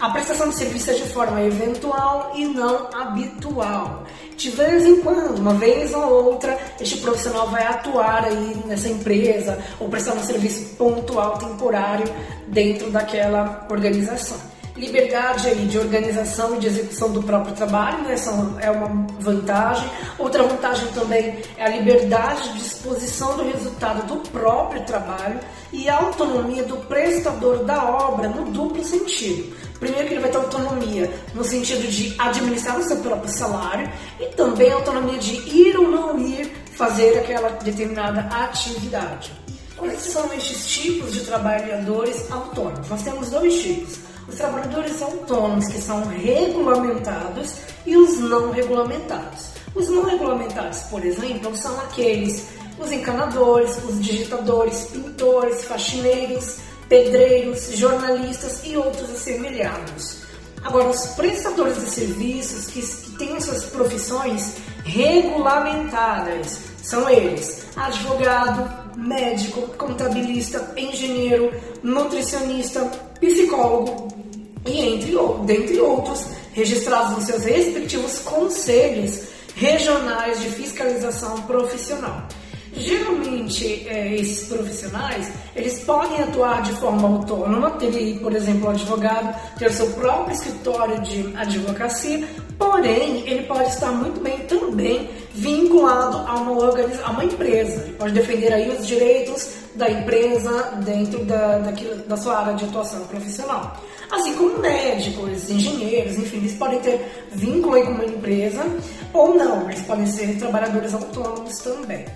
A 0.00 0.10
prestação 0.10 0.48
de 0.48 0.54
serviço 0.54 0.92
é 0.92 0.94
de 0.94 1.08
forma 1.08 1.42
eventual 1.42 2.30
e 2.36 2.44
não 2.44 2.88
habitual. 2.94 4.04
De 4.36 4.48
vez 4.48 4.86
em 4.86 5.00
quando, 5.00 5.38
uma 5.40 5.54
vez 5.54 5.92
ou 5.92 6.26
outra, 6.26 6.56
este 6.80 6.98
profissional 6.98 7.48
vai 7.48 7.66
atuar 7.66 8.24
aí 8.24 8.62
nessa 8.64 8.88
empresa 8.88 9.58
ou 9.80 9.88
prestar 9.88 10.12
um 10.12 10.22
serviço 10.22 10.76
pontual, 10.76 11.36
temporário, 11.38 12.06
dentro 12.46 12.90
daquela 12.90 13.66
organização. 13.68 14.38
Liberdade 14.76 15.48
aí 15.48 15.66
de 15.66 15.76
organização 15.76 16.54
e 16.54 16.60
de 16.60 16.68
execução 16.68 17.10
do 17.10 17.20
próprio 17.20 17.52
trabalho, 17.56 18.04
né? 18.04 18.14
é 18.60 18.70
uma 18.70 19.04
vantagem. 19.18 19.90
Outra 20.16 20.44
vantagem 20.44 20.86
também 20.92 21.40
é 21.56 21.64
a 21.64 21.68
liberdade 21.70 22.52
de 22.52 22.60
disposição 22.60 23.36
do 23.36 23.42
resultado 23.42 24.06
do 24.06 24.20
próprio 24.30 24.84
trabalho 24.84 25.40
e 25.72 25.88
a 25.88 25.96
autonomia 25.96 26.62
do 26.62 26.76
prestador 26.86 27.64
da 27.64 27.82
obra 27.82 28.28
no 28.28 28.52
duplo 28.52 28.84
sentido. 28.84 29.56
Primeiro 29.78 30.08
que 30.08 30.14
ele 30.14 30.20
vai 30.20 30.30
ter 30.30 30.38
autonomia 30.38 31.10
no 31.34 31.44
sentido 31.44 31.88
de 31.88 32.14
administrar 32.18 32.78
o 32.78 32.82
seu 32.82 32.96
próprio 32.96 33.30
salário 33.30 33.88
e 34.20 34.26
também 34.34 34.72
autonomia 34.72 35.18
de 35.18 35.34
ir 35.48 35.76
ou 35.76 35.88
não 35.88 36.18
ir 36.18 36.52
fazer 36.74 37.18
aquela 37.18 37.50
determinada 37.50 38.20
atividade. 38.20 39.32
Quais 39.76 40.00
são 40.00 40.32
estes 40.34 40.66
tipos 40.66 41.12
de 41.12 41.20
trabalhadores 41.20 42.30
autônomos? 42.30 42.88
Nós 42.88 43.02
temos 43.02 43.30
dois 43.30 43.54
tipos. 43.62 43.98
Os 44.28 44.34
trabalhadores 44.34 45.00
autônomos 45.00 45.68
que 45.68 45.80
são 45.80 46.04
regulamentados 46.08 47.54
e 47.86 47.96
os 47.96 48.18
não 48.18 48.50
regulamentados. 48.50 49.50
Os 49.74 49.88
não 49.88 50.04
regulamentados, 50.04 50.80
por 50.90 51.04
exemplo, 51.04 51.56
são 51.56 51.78
aqueles 51.80 52.46
os 52.78 52.92
encanadores, 52.92 53.76
os 53.84 54.00
digitadores, 54.00 54.86
pintores, 54.92 55.64
faxineiros, 55.64 56.58
pedreiros, 56.88 57.76
jornalistas 57.76 58.62
e 58.64 58.76
outros 58.76 59.10
assemelhados. 59.10 60.18
Agora, 60.62 60.88
os 60.88 61.06
prestadores 61.08 61.76
de 61.76 61.90
serviços 61.90 62.66
que, 62.66 62.80
que 62.80 63.16
têm 63.16 63.40
suas 63.40 63.64
profissões 63.66 64.54
regulamentadas 64.84 66.58
são 66.82 67.08
eles: 67.08 67.64
advogado, 67.76 68.96
médico, 68.96 69.62
contabilista, 69.76 70.72
engenheiro, 70.76 71.52
nutricionista, 71.82 72.80
psicólogo 73.20 74.08
e 74.66 74.80
entre, 74.80 75.14
dentre 75.44 75.80
outros, 75.80 76.26
registrados 76.52 77.16
nos 77.16 77.24
seus 77.24 77.44
respectivos 77.44 78.18
conselhos 78.20 79.28
regionais 79.54 80.40
de 80.40 80.50
fiscalização 80.50 81.42
profissional. 81.42 82.26
Geralmente, 82.74 83.88
é, 83.88 84.14
esses 84.14 84.48
profissionais, 84.48 85.30
eles 85.54 85.80
podem 85.80 86.22
atuar 86.22 86.62
de 86.62 86.72
forma 86.72 87.08
autônoma, 87.08 87.70
ter, 87.72 88.18
por 88.20 88.34
exemplo, 88.34 88.66
o 88.66 88.70
advogado 88.70 89.34
ter 89.58 89.72
seu 89.72 89.90
próprio 89.92 90.34
escritório 90.34 91.00
de 91.02 91.34
advocacia, 91.36 92.26
porém, 92.58 93.28
ele 93.28 93.44
pode 93.44 93.68
estar 93.70 93.90
muito 93.92 94.20
bem 94.20 94.38
também 94.40 95.08
vinculado 95.34 96.18
a 96.18 96.34
uma, 96.34 96.52
a 97.04 97.10
uma 97.10 97.24
empresa. 97.24 97.82
Ele 97.82 97.92
pode 97.94 98.12
defender 98.12 98.52
aí 98.52 98.68
os 98.70 98.86
direitos 98.86 99.50
da 99.74 99.88
empresa 99.88 100.72
dentro 100.84 101.24
da, 101.24 101.58
daquilo, 101.58 101.96
da 102.06 102.16
sua 102.16 102.38
área 102.38 102.54
de 102.54 102.64
atuação 102.64 103.04
profissional. 103.06 103.76
Assim 104.10 104.34
como 104.34 104.58
médicos, 104.58 105.50
engenheiros, 105.50 106.16
enfim, 106.16 106.38
eles 106.38 106.54
podem 106.54 106.80
ter 106.80 107.26
vínculo 107.30 107.74
aí 107.74 107.84
com 107.84 107.92
uma 107.92 108.04
empresa 108.06 108.64
ou 109.12 109.34
não, 109.34 109.70
eles 109.70 109.82
podem 109.82 110.06
ser 110.06 110.38
trabalhadores 110.38 110.94
autônomos 110.94 111.58
também. 111.58 112.06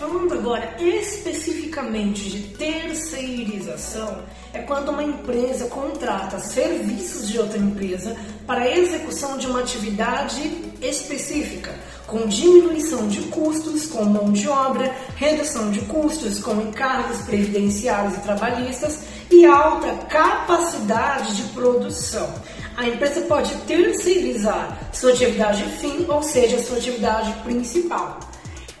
Falando 0.00 0.32
agora 0.32 0.76
especificamente 0.78 2.30
de 2.30 2.40
terceirização, 2.56 4.22
é 4.50 4.60
quando 4.60 4.88
uma 4.88 5.02
empresa 5.02 5.66
contrata 5.66 6.38
serviços 6.38 7.28
de 7.28 7.38
outra 7.38 7.58
empresa 7.58 8.16
para 8.46 8.62
a 8.62 8.78
execução 8.78 9.36
de 9.36 9.46
uma 9.46 9.60
atividade 9.60 10.40
específica, 10.80 11.74
com 12.06 12.26
diminuição 12.26 13.08
de 13.08 13.20
custos 13.24 13.84
com 13.88 14.02
mão 14.06 14.32
de 14.32 14.48
obra, 14.48 14.90
redução 15.16 15.70
de 15.70 15.82
custos 15.82 16.40
com 16.40 16.58
encargos 16.62 17.18
previdenciários 17.26 18.16
e 18.16 18.20
trabalhistas 18.20 19.00
e 19.30 19.44
alta 19.44 19.92
capacidade 20.06 21.36
de 21.36 21.42
produção. 21.52 22.32
A 22.74 22.88
empresa 22.88 23.20
pode 23.28 23.54
terceirizar 23.66 24.78
sua 24.94 25.10
atividade 25.10 25.62
fim, 25.78 26.06
ou 26.08 26.22
seja, 26.22 26.58
sua 26.58 26.78
atividade 26.78 27.34
principal. 27.42 28.18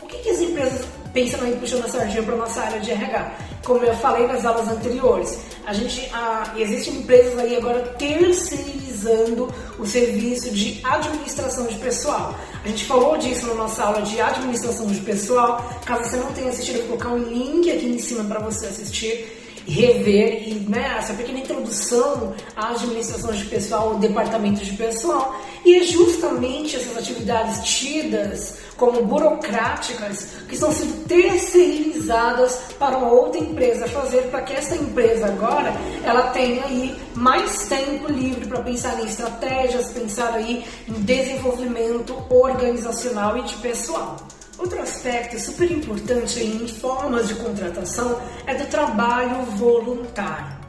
O 0.00 0.06
que, 0.06 0.16
que 0.16 0.30
as 0.30 0.40
empresas 0.40 0.86
pensando 1.12 1.46
em 1.46 1.56
puxando 1.56 1.84
a 1.84 1.88
sardinha 1.88 2.22
para 2.22 2.36
nossa 2.36 2.60
área 2.60 2.80
de 2.80 2.90
RH. 2.90 3.32
Como 3.64 3.84
eu 3.84 3.94
falei 3.96 4.26
nas 4.26 4.44
aulas 4.44 4.68
anteriores, 4.68 5.38
a 5.66 5.72
gente 5.72 6.08
a, 6.12 6.54
existem 6.56 6.94
empresas 6.94 7.38
aí 7.38 7.56
agora 7.56 7.80
terceirizando 7.98 9.52
o 9.78 9.86
serviço 9.86 10.50
de 10.50 10.80
administração 10.84 11.66
de 11.66 11.76
pessoal. 11.76 12.34
A 12.64 12.68
gente 12.68 12.84
falou 12.84 13.16
disso 13.16 13.46
na 13.46 13.54
nossa 13.54 13.84
aula 13.84 14.02
de 14.02 14.20
administração 14.20 14.86
de 14.86 15.00
pessoal. 15.00 15.80
Caso 15.84 16.10
você 16.10 16.16
não 16.16 16.32
tenha 16.32 16.50
assistido, 16.50 16.76
eu 16.76 16.86
vou 16.88 16.98
colocar 16.98 17.14
um 17.14 17.18
link 17.18 17.70
aqui 17.70 17.86
em 17.86 17.98
cima 17.98 18.24
para 18.24 18.40
você 18.40 18.66
assistir 18.66 19.49
rever 19.66 20.48
e 20.48 20.54
né, 20.68 20.96
essa 20.98 21.14
pequena 21.14 21.40
introdução 21.40 22.34
à 22.56 22.70
administração 22.70 23.32
de 23.32 23.44
pessoal, 23.44 23.90
ao 23.90 23.98
departamento 23.98 24.64
de 24.64 24.72
pessoal, 24.72 25.34
e 25.64 25.76
é 25.76 25.84
justamente 25.84 26.76
essas 26.76 26.96
atividades 26.96 27.64
tidas 27.64 28.58
como 28.76 29.04
burocráticas 29.04 30.28
que 30.48 30.54
estão 30.54 30.72
sendo 30.72 31.04
terceirizadas 31.06 32.60
para 32.78 32.96
uma 32.96 33.12
outra 33.12 33.38
empresa 33.38 33.86
fazer 33.86 34.22
para 34.30 34.40
que 34.40 34.54
essa 34.54 34.74
empresa 34.74 35.26
agora 35.26 35.74
ela 36.02 36.30
tenha 36.30 36.64
aí 36.64 36.98
mais 37.14 37.66
tempo 37.66 38.10
livre 38.10 38.46
para 38.46 38.62
pensar 38.62 38.98
em 39.00 39.06
estratégias, 39.06 39.90
pensar 39.90 40.32
aí 40.32 40.64
em 40.88 40.92
desenvolvimento 40.94 42.16
organizacional 42.30 43.36
e 43.36 43.42
de 43.42 43.54
pessoal. 43.56 44.16
Outro 44.60 44.80
aspecto 44.82 45.40
super 45.40 45.72
importante 45.72 46.38
em 46.38 46.68
formas 46.68 47.28
de 47.28 47.34
contratação 47.36 48.20
é 48.46 48.54
do 48.54 48.66
trabalho 48.66 49.42
voluntário. 49.56 50.60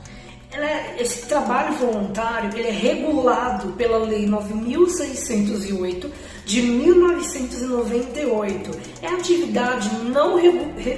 É, 0.53 1.01
esse 1.01 1.25
trabalho 1.27 1.73
voluntário 1.75 2.57
ele 2.57 2.69
é 2.69 2.71
regulado 2.71 3.73
pela 3.73 3.97
Lei 3.97 4.25
9.608 4.25 6.09
de 6.45 6.61
1998. 6.61 8.71
É 9.01 9.07
atividade 9.07 9.93
não, 10.05 10.37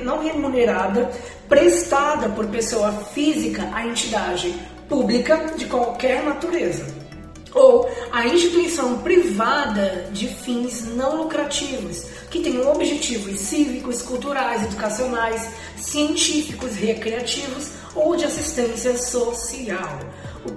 não 0.03 0.21
remunerada 0.21 1.09
prestada 1.49 2.29
por 2.29 2.45
pessoa 2.45 2.91
física 2.91 3.67
à 3.73 3.87
entidade 3.87 4.53
pública 4.87 5.51
de 5.57 5.65
qualquer 5.65 6.23
natureza 6.23 7.01
ou 7.53 7.89
a 8.11 8.27
instituição 8.27 8.99
privada 8.99 10.07
de 10.11 10.27
fins 10.27 10.85
não 10.95 11.23
lucrativos, 11.23 12.05
que 12.33 12.39
tenham 12.39 12.67
objetivos 12.67 13.39
cívicos, 13.39 14.01
culturais, 14.01 14.63
educacionais, 14.63 15.47
científicos, 15.77 16.73
recreativos 16.73 17.69
ou 17.93 18.15
de 18.15 18.25
assistência 18.25 18.97
social. 18.97 19.99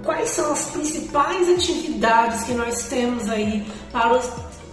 quais 0.03 0.29
são 0.31 0.51
as 0.51 0.65
principais 0.71 1.47
atividades 1.47 2.43
que 2.43 2.53
nós 2.53 2.87
temos 2.89 3.29
aí 3.29 3.63
para 3.91 4.17
os 4.17 4.25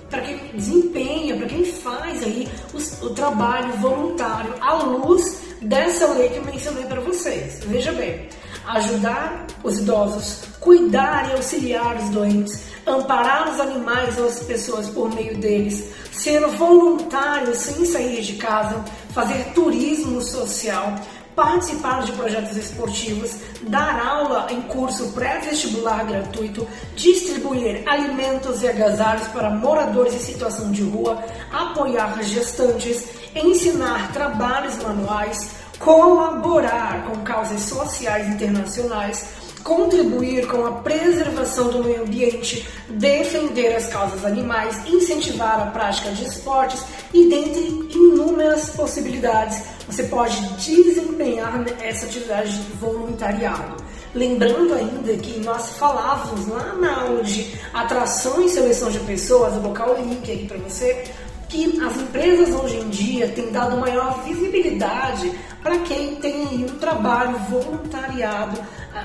para 0.09 0.23
quem 0.23 0.39
desempenha, 0.55 1.37
para 1.37 1.47
quem 1.47 1.65
faz 1.65 2.23
aí 2.23 2.49
o, 2.73 3.07
o, 3.07 3.11
trabalho 3.11 3.73
voluntário 3.79 4.55
à 4.61 4.75
luz 4.75 5.41
dessa 5.61 6.07
lei 6.13 6.29
que 6.29 6.37
eu 6.37 6.45
mencionei 6.45 6.85
para 6.85 7.01
vocês. 7.01 7.59
Veja 7.65 7.93
bem, 7.93 8.29
ajudar 8.67 9.47
os 9.65 9.79
idosos, 9.79 10.45
cuidar 10.61 11.31
e 11.31 11.33
auxiliar 11.33 11.97
os 11.97 12.11
doentes, 12.11 12.74
amparar 12.87 13.53
os 13.53 13.61
animais 13.61 14.19
ou 14.19 14.27
as 14.27 14.41
pessoas 14.41 14.89
por 14.91 15.13
meio 15.15 15.37
deles, 15.39 15.91
ser 16.13 16.47
voluntário 16.49 17.55
sem 17.55 17.85
sair 17.85 18.21
de 18.23 18.35
casa, 18.35 18.85
fazer 19.13 19.53
turismo 19.55 20.21
social, 20.21 20.95
participar 21.35 22.03
de 22.03 22.13
projetos 22.13 22.57
esportivos, 22.57 23.37
dar 23.63 24.01
aula 24.07 24.47
em 24.51 24.63
curso 24.63 25.13
pré-vestibular 25.13 26.05
gratuito, 26.07 26.67
distribuir 26.95 27.83
alimentos 27.89 28.63
e 28.63 28.69
agasalhos 28.69 29.27
para 29.29 29.51
moradores 29.51 30.15
em 30.15 30.19
situação 30.19 30.71
de 30.71 30.83
rua, 30.83 31.23
apoiar 31.53 32.23
gestantes, 32.23 33.09
ensinar 33.35 34.13
trabalhos 34.13 34.77
manuais, 34.83 35.51
colaborar 35.79 37.05
com 37.05 37.25
causas 37.25 37.63
sociais 37.63 38.29
internacionais, 38.29 39.44
contribuir 39.65 40.47
com 40.47 40.67
a 40.67 40.73
preservação 40.73 41.71
do 41.71 41.83
meio 41.83 42.03
ambiente, 42.03 42.69
defender 42.91 43.75
as 43.75 43.87
causas 43.89 44.23
animais, 44.25 44.87
incentivar 44.87 45.59
a 45.59 45.71
prática 45.71 46.11
de 46.11 46.27
esportes 46.27 46.85
e 47.15 47.27
dentre 47.29 47.63
inúmeras 47.95 48.71
possibilidades 48.71 49.63
você 49.87 50.05
pode 50.05 50.41
desempenhar 50.57 51.65
essa 51.81 52.07
atividade 52.07 52.57
de 52.57 52.73
voluntariado. 52.73 53.83
Lembrando 54.15 54.75
ainda 54.75 55.17
que 55.17 55.41
nós 55.41 55.71
falávamos 55.77 56.47
lá 56.47 56.75
na 56.75 57.01
aula 57.01 57.23
de 57.25 57.59
atração 57.73 58.41
e 58.45 58.49
seleção 58.49 58.91
de 58.91 59.01
pessoas, 59.01 59.55
vou 59.55 59.63
colocar 59.63 59.91
o 59.91 59.97
link 59.97 60.31
aqui 60.31 60.47
para 60.47 60.59
você, 60.59 61.05
que 61.49 61.81
as 61.83 61.97
empresas 61.97 62.55
hoje 62.55 62.77
em 62.77 62.89
dia 62.91 63.29
têm 63.29 63.51
dado 63.51 63.77
maior 63.77 64.23
visibilidade 64.25 65.33
para 65.63 65.79
quem 65.79 66.17
tem 66.17 66.65
um 66.65 66.79
trabalho 66.79 67.39
voluntariado 67.51 68.61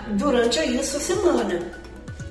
durante 0.10 0.60
aí 0.60 0.79
a 0.79 0.84
sua 0.84 1.00
semana. 1.00 1.60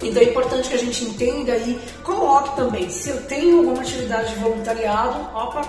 Então 0.02 0.22
é 0.22 0.26
importante 0.26 0.68
que 0.68 0.74
a 0.74 0.78
gente 0.78 1.04
entenda 1.04 1.56
e 1.56 1.78
coloque 2.04 2.54
também, 2.56 2.88
se 2.88 3.10
eu 3.10 3.20
tenho 3.22 3.58
alguma 3.58 3.82
atividade 3.82 4.32
de 4.32 4.40
voluntariado, 4.40 5.18
opa, 5.34 5.62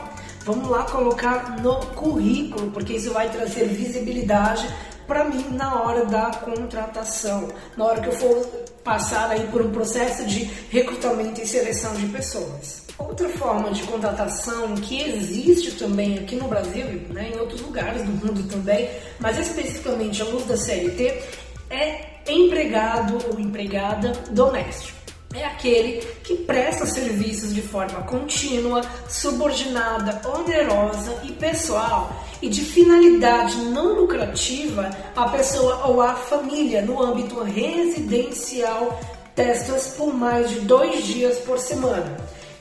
vamos 0.46 0.70
lá 0.70 0.84
colocar 0.84 1.60
no 1.62 1.78
currículo, 1.88 2.70
porque 2.72 2.94
isso 2.94 3.12
vai 3.12 3.30
trazer 3.30 3.66
visibilidade 3.66 4.68
para 5.08 5.24
mim 5.24 5.44
na 5.52 5.82
hora 5.82 6.06
da 6.06 6.30
contratação, 6.30 7.48
na 7.76 7.86
hora 7.86 8.00
que 8.00 8.10
eu 8.10 8.14
for 8.14 8.46
passar 8.84 9.32
aí 9.32 9.48
por 9.48 9.62
um 9.62 9.72
processo 9.72 10.24
de 10.26 10.44
recrutamento 10.70 11.42
e 11.42 11.48
seleção 11.48 11.94
de 11.96 12.06
pessoas. 12.08 12.84
Outra 13.00 13.28
forma 13.30 13.72
de 13.72 13.82
contratação 13.84 14.76
que 14.76 15.02
existe 15.02 15.72
também 15.72 16.20
aqui 16.20 16.36
no 16.36 16.48
Brasil, 16.48 16.86
né, 17.10 17.32
em 17.34 17.40
outros 17.40 17.62
lugares 17.62 18.04
do 18.04 18.12
mundo 18.12 18.48
também, 18.48 18.90
mas 19.20 19.40
especificamente 19.40 20.22
à 20.22 20.26
luz 20.26 20.46
da 20.46 20.56
CLT, 20.56 21.24
é 21.70 22.22
empregado 22.28 23.18
ou 23.30 23.40
empregada 23.40 24.12
doméstico. 24.32 24.98
É 25.34 25.46
aquele 25.46 26.02
que 26.24 26.36
presta 26.36 26.88
serviços 26.88 27.54
de 27.54 27.62
forma 27.62 28.02
contínua, 28.02 28.82
subordinada, 29.08 30.28
onerosa 30.28 31.22
e 31.24 31.32
pessoal 31.34 32.12
e 32.42 32.50
de 32.50 32.62
finalidade 32.62 33.58
não 33.58 33.94
lucrativa 33.94 34.90
à 35.16 35.30
pessoa 35.30 35.86
ou 35.88 36.02
à 36.02 36.16
família 36.16 36.82
no 36.82 37.00
âmbito 37.00 37.44
residencial, 37.44 39.00
testas 39.36 39.94
por 39.96 40.12
mais 40.14 40.50
de 40.50 40.62
dois 40.62 41.06
dias 41.06 41.38
por 41.40 41.60
semana 41.60 42.18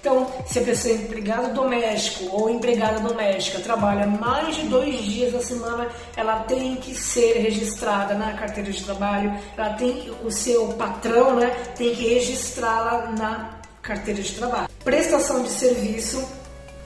então, 0.09 0.27
se 0.47 0.59
a 0.59 0.63
pessoa 0.63 0.95
é 0.95 0.97
empregado 0.97 1.53
doméstico 1.53 2.35
ou 2.35 2.49
empregada 2.49 2.99
doméstica 3.01 3.61
trabalha 3.61 4.07
mais 4.07 4.57
de 4.57 4.63
dois 4.63 5.03
dias 5.03 5.35
da 5.35 5.41
semana, 5.43 5.87
ela 6.17 6.41
tem 6.45 6.77
que 6.77 6.95
ser 6.95 7.35
registrada 7.35 8.15
na 8.15 8.33
carteira 8.33 8.73
de 8.73 8.83
trabalho, 8.83 9.39
ela 9.55 9.75
tem 9.75 10.11
o 10.25 10.31
seu 10.31 10.69
patrão, 10.69 11.37
né, 11.37 11.51
tem 11.77 11.95
que 11.95 12.15
registrá-la 12.15 13.11
na 13.19 13.51
carteira 13.83 14.23
de 14.23 14.33
trabalho. 14.33 14.69
Prestação 14.83 15.43
de 15.43 15.51
serviço 15.51 16.27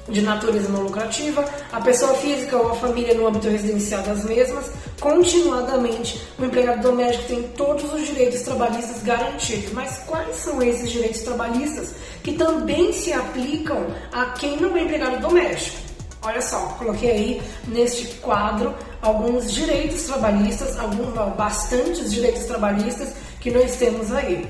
de 0.08 0.20
natureza 0.20 0.68
não 0.68 0.82
lucrativa, 0.82 1.44
a 1.72 1.80
pessoa 1.80 2.14
física 2.14 2.56
ou 2.56 2.72
a 2.72 2.74
família 2.74 3.14
no 3.14 3.26
âmbito 3.26 3.48
residencial 3.48 4.02
das 4.02 4.24
mesmas, 4.24 4.70
continuadamente, 5.00 6.20
o 6.38 6.44
empregado 6.44 6.82
doméstico 6.82 7.28
tem 7.28 7.42
todos 7.56 7.92
os 7.92 8.06
direitos 8.06 8.42
trabalhistas 8.42 9.02
garantidos. 9.02 9.72
Mas 9.72 9.98
quais 10.06 10.36
são 10.36 10.62
esses 10.62 10.90
direitos 10.90 11.22
trabalhistas 11.22 11.94
que 12.22 12.32
também 12.32 12.92
se 12.92 13.12
aplicam 13.12 13.86
a 14.12 14.26
quem 14.26 14.56
não 14.60 14.76
é 14.76 14.82
empregado 14.82 15.20
doméstico? 15.20 15.92
Olha 16.24 16.40
só, 16.40 16.58
coloquei 16.78 17.10
aí 17.10 17.42
neste 17.66 18.06
quadro 18.20 18.72
alguns 19.00 19.52
direitos 19.52 20.04
trabalhistas, 20.04 20.78
alguns, 20.78 21.12
bastantes 21.36 22.12
direitos 22.12 22.44
trabalhistas 22.44 23.08
que 23.40 23.50
nós 23.50 23.74
temos 23.76 24.12
aí. 24.12 24.48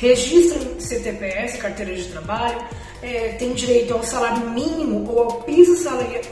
Registro 0.00 0.60
em 0.76 0.80
CTPS, 0.80 1.58
carteira 1.58 1.94
de 1.94 2.04
trabalho, 2.06 2.60
é, 3.02 3.30
tem 3.38 3.52
direito 3.52 3.92
ao 3.92 4.02
salário 4.02 4.48
mínimo 4.50 5.10
ou 5.10 5.24
ao 5.24 5.42
piso 5.42 5.76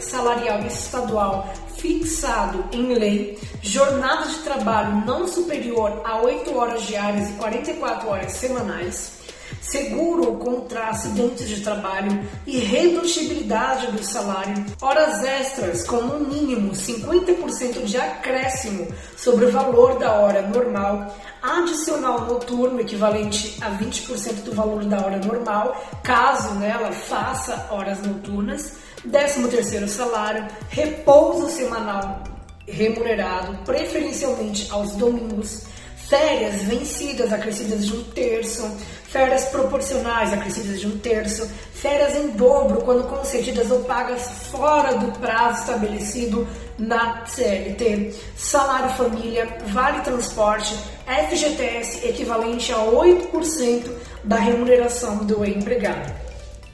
salarial 0.01 0.61
estadual 0.61 1.53
fixado 1.77 2.65
em 2.73 2.95
lei, 2.95 3.39
jornada 3.63 4.27
de 4.27 4.39
trabalho 4.41 5.05
não 5.05 5.27
superior 5.27 6.01
a 6.05 6.21
8 6.23 6.57
horas 6.57 6.83
diárias 6.83 7.31
e 7.31 7.33
44 7.33 8.09
horas 8.09 8.33
semanais, 8.33 9.20
seguro 9.61 10.35
contra 10.37 10.89
acidentes 10.89 11.49
de 11.49 11.61
trabalho 11.61 12.27
e 12.47 12.59
redutibilidade 12.59 13.93
do 13.93 14.03
salário, 14.03 14.65
horas 14.81 15.23
extras 15.23 15.87
com 15.87 16.01
no 16.01 16.21
mínimo 16.21 16.73
50% 16.73 17.85
de 17.85 17.97
acréscimo 17.97 18.89
sobre 19.17 19.47
o 19.47 19.53
valor 19.53 19.99
da 19.99 20.13
hora 20.13 20.43
normal, 20.43 21.17
adicional 21.43 22.27
noturno 22.27 22.81
equivalente 22.81 23.57
a 23.61 23.71
20% 23.71 24.43
do 24.43 24.55
valor 24.55 24.85
da 24.85 25.05
hora 25.05 25.19
normal, 25.19 26.01
caso 26.03 26.63
ela 26.63 26.93
faça 26.93 27.69
horas 27.71 28.01
noturnas, 28.03 28.79
13 29.11 29.49
terceiro 29.49 29.89
salário, 29.89 30.47
repouso 30.69 31.49
semanal 31.49 32.23
remunerado, 32.71 33.59
preferencialmente 33.65 34.71
aos 34.71 34.93
domingos, 34.93 35.65
férias 36.11 36.63
vencidas 36.63 37.33
acrescidas 37.33 37.87
de 37.87 37.93
um 37.93 38.03
terço, 38.03 38.69
férias 39.09 39.45
proporcionais 39.45 40.33
acrescidas 40.33 40.81
de 40.81 40.89
um 40.89 40.99
terço, 40.99 41.49
férias 41.73 42.17
em 42.17 42.31
dobro 42.31 42.81
quando 42.81 43.09
concedidas 43.09 43.71
ou 43.71 43.85
pagas 43.85 44.23
fora 44.51 44.99
do 44.99 45.13
prazo 45.21 45.61
estabelecido 45.61 46.49
na 46.77 47.25
CLT, 47.27 48.13
salário 48.37 48.91
família, 48.97 49.57
vale 49.69 50.01
transporte, 50.01 50.75
FGTS 51.07 52.09
equivalente 52.09 52.73
a 52.73 52.79
8% 52.79 53.89
da 54.25 54.37
remuneração 54.37 55.19
do 55.19 55.45
empregado. 55.45 56.13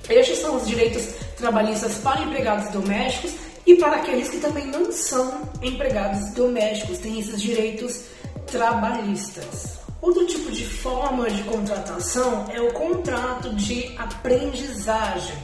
Estes 0.08 0.38
são 0.38 0.56
os 0.56 0.66
direitos 0.66 1.08
trabalhistas 1.36 1.96
para 1.98 2.22
empregados 2.22 2.70
domésticos 2.70 3.32
e 3.66 3.74
para 3.74 3.96
aqueles 3.96 4.30
que 4.30 4.38
também 4.38 4.66
não 4.66 4.90
são 4.90 5.42
empregados 5.60 6.32
domésticos, 6.32 6.98
têm 6.98 7.18
esses 7.18 7.42
direitos 7.42 8.15
trabalhistas. 8.46 9.78
Outro 10.00 10.26
tipo 10.26 10.52
de 10.52 10.64
forma 10.64 11.28
de 11.28 11.42
contratação 11.44 12.46
é 12.52 12.60
o 12.60 12.72
contrato 12.72 13.50
de 13.54 13.94
aprendizagem. 13.98 15.36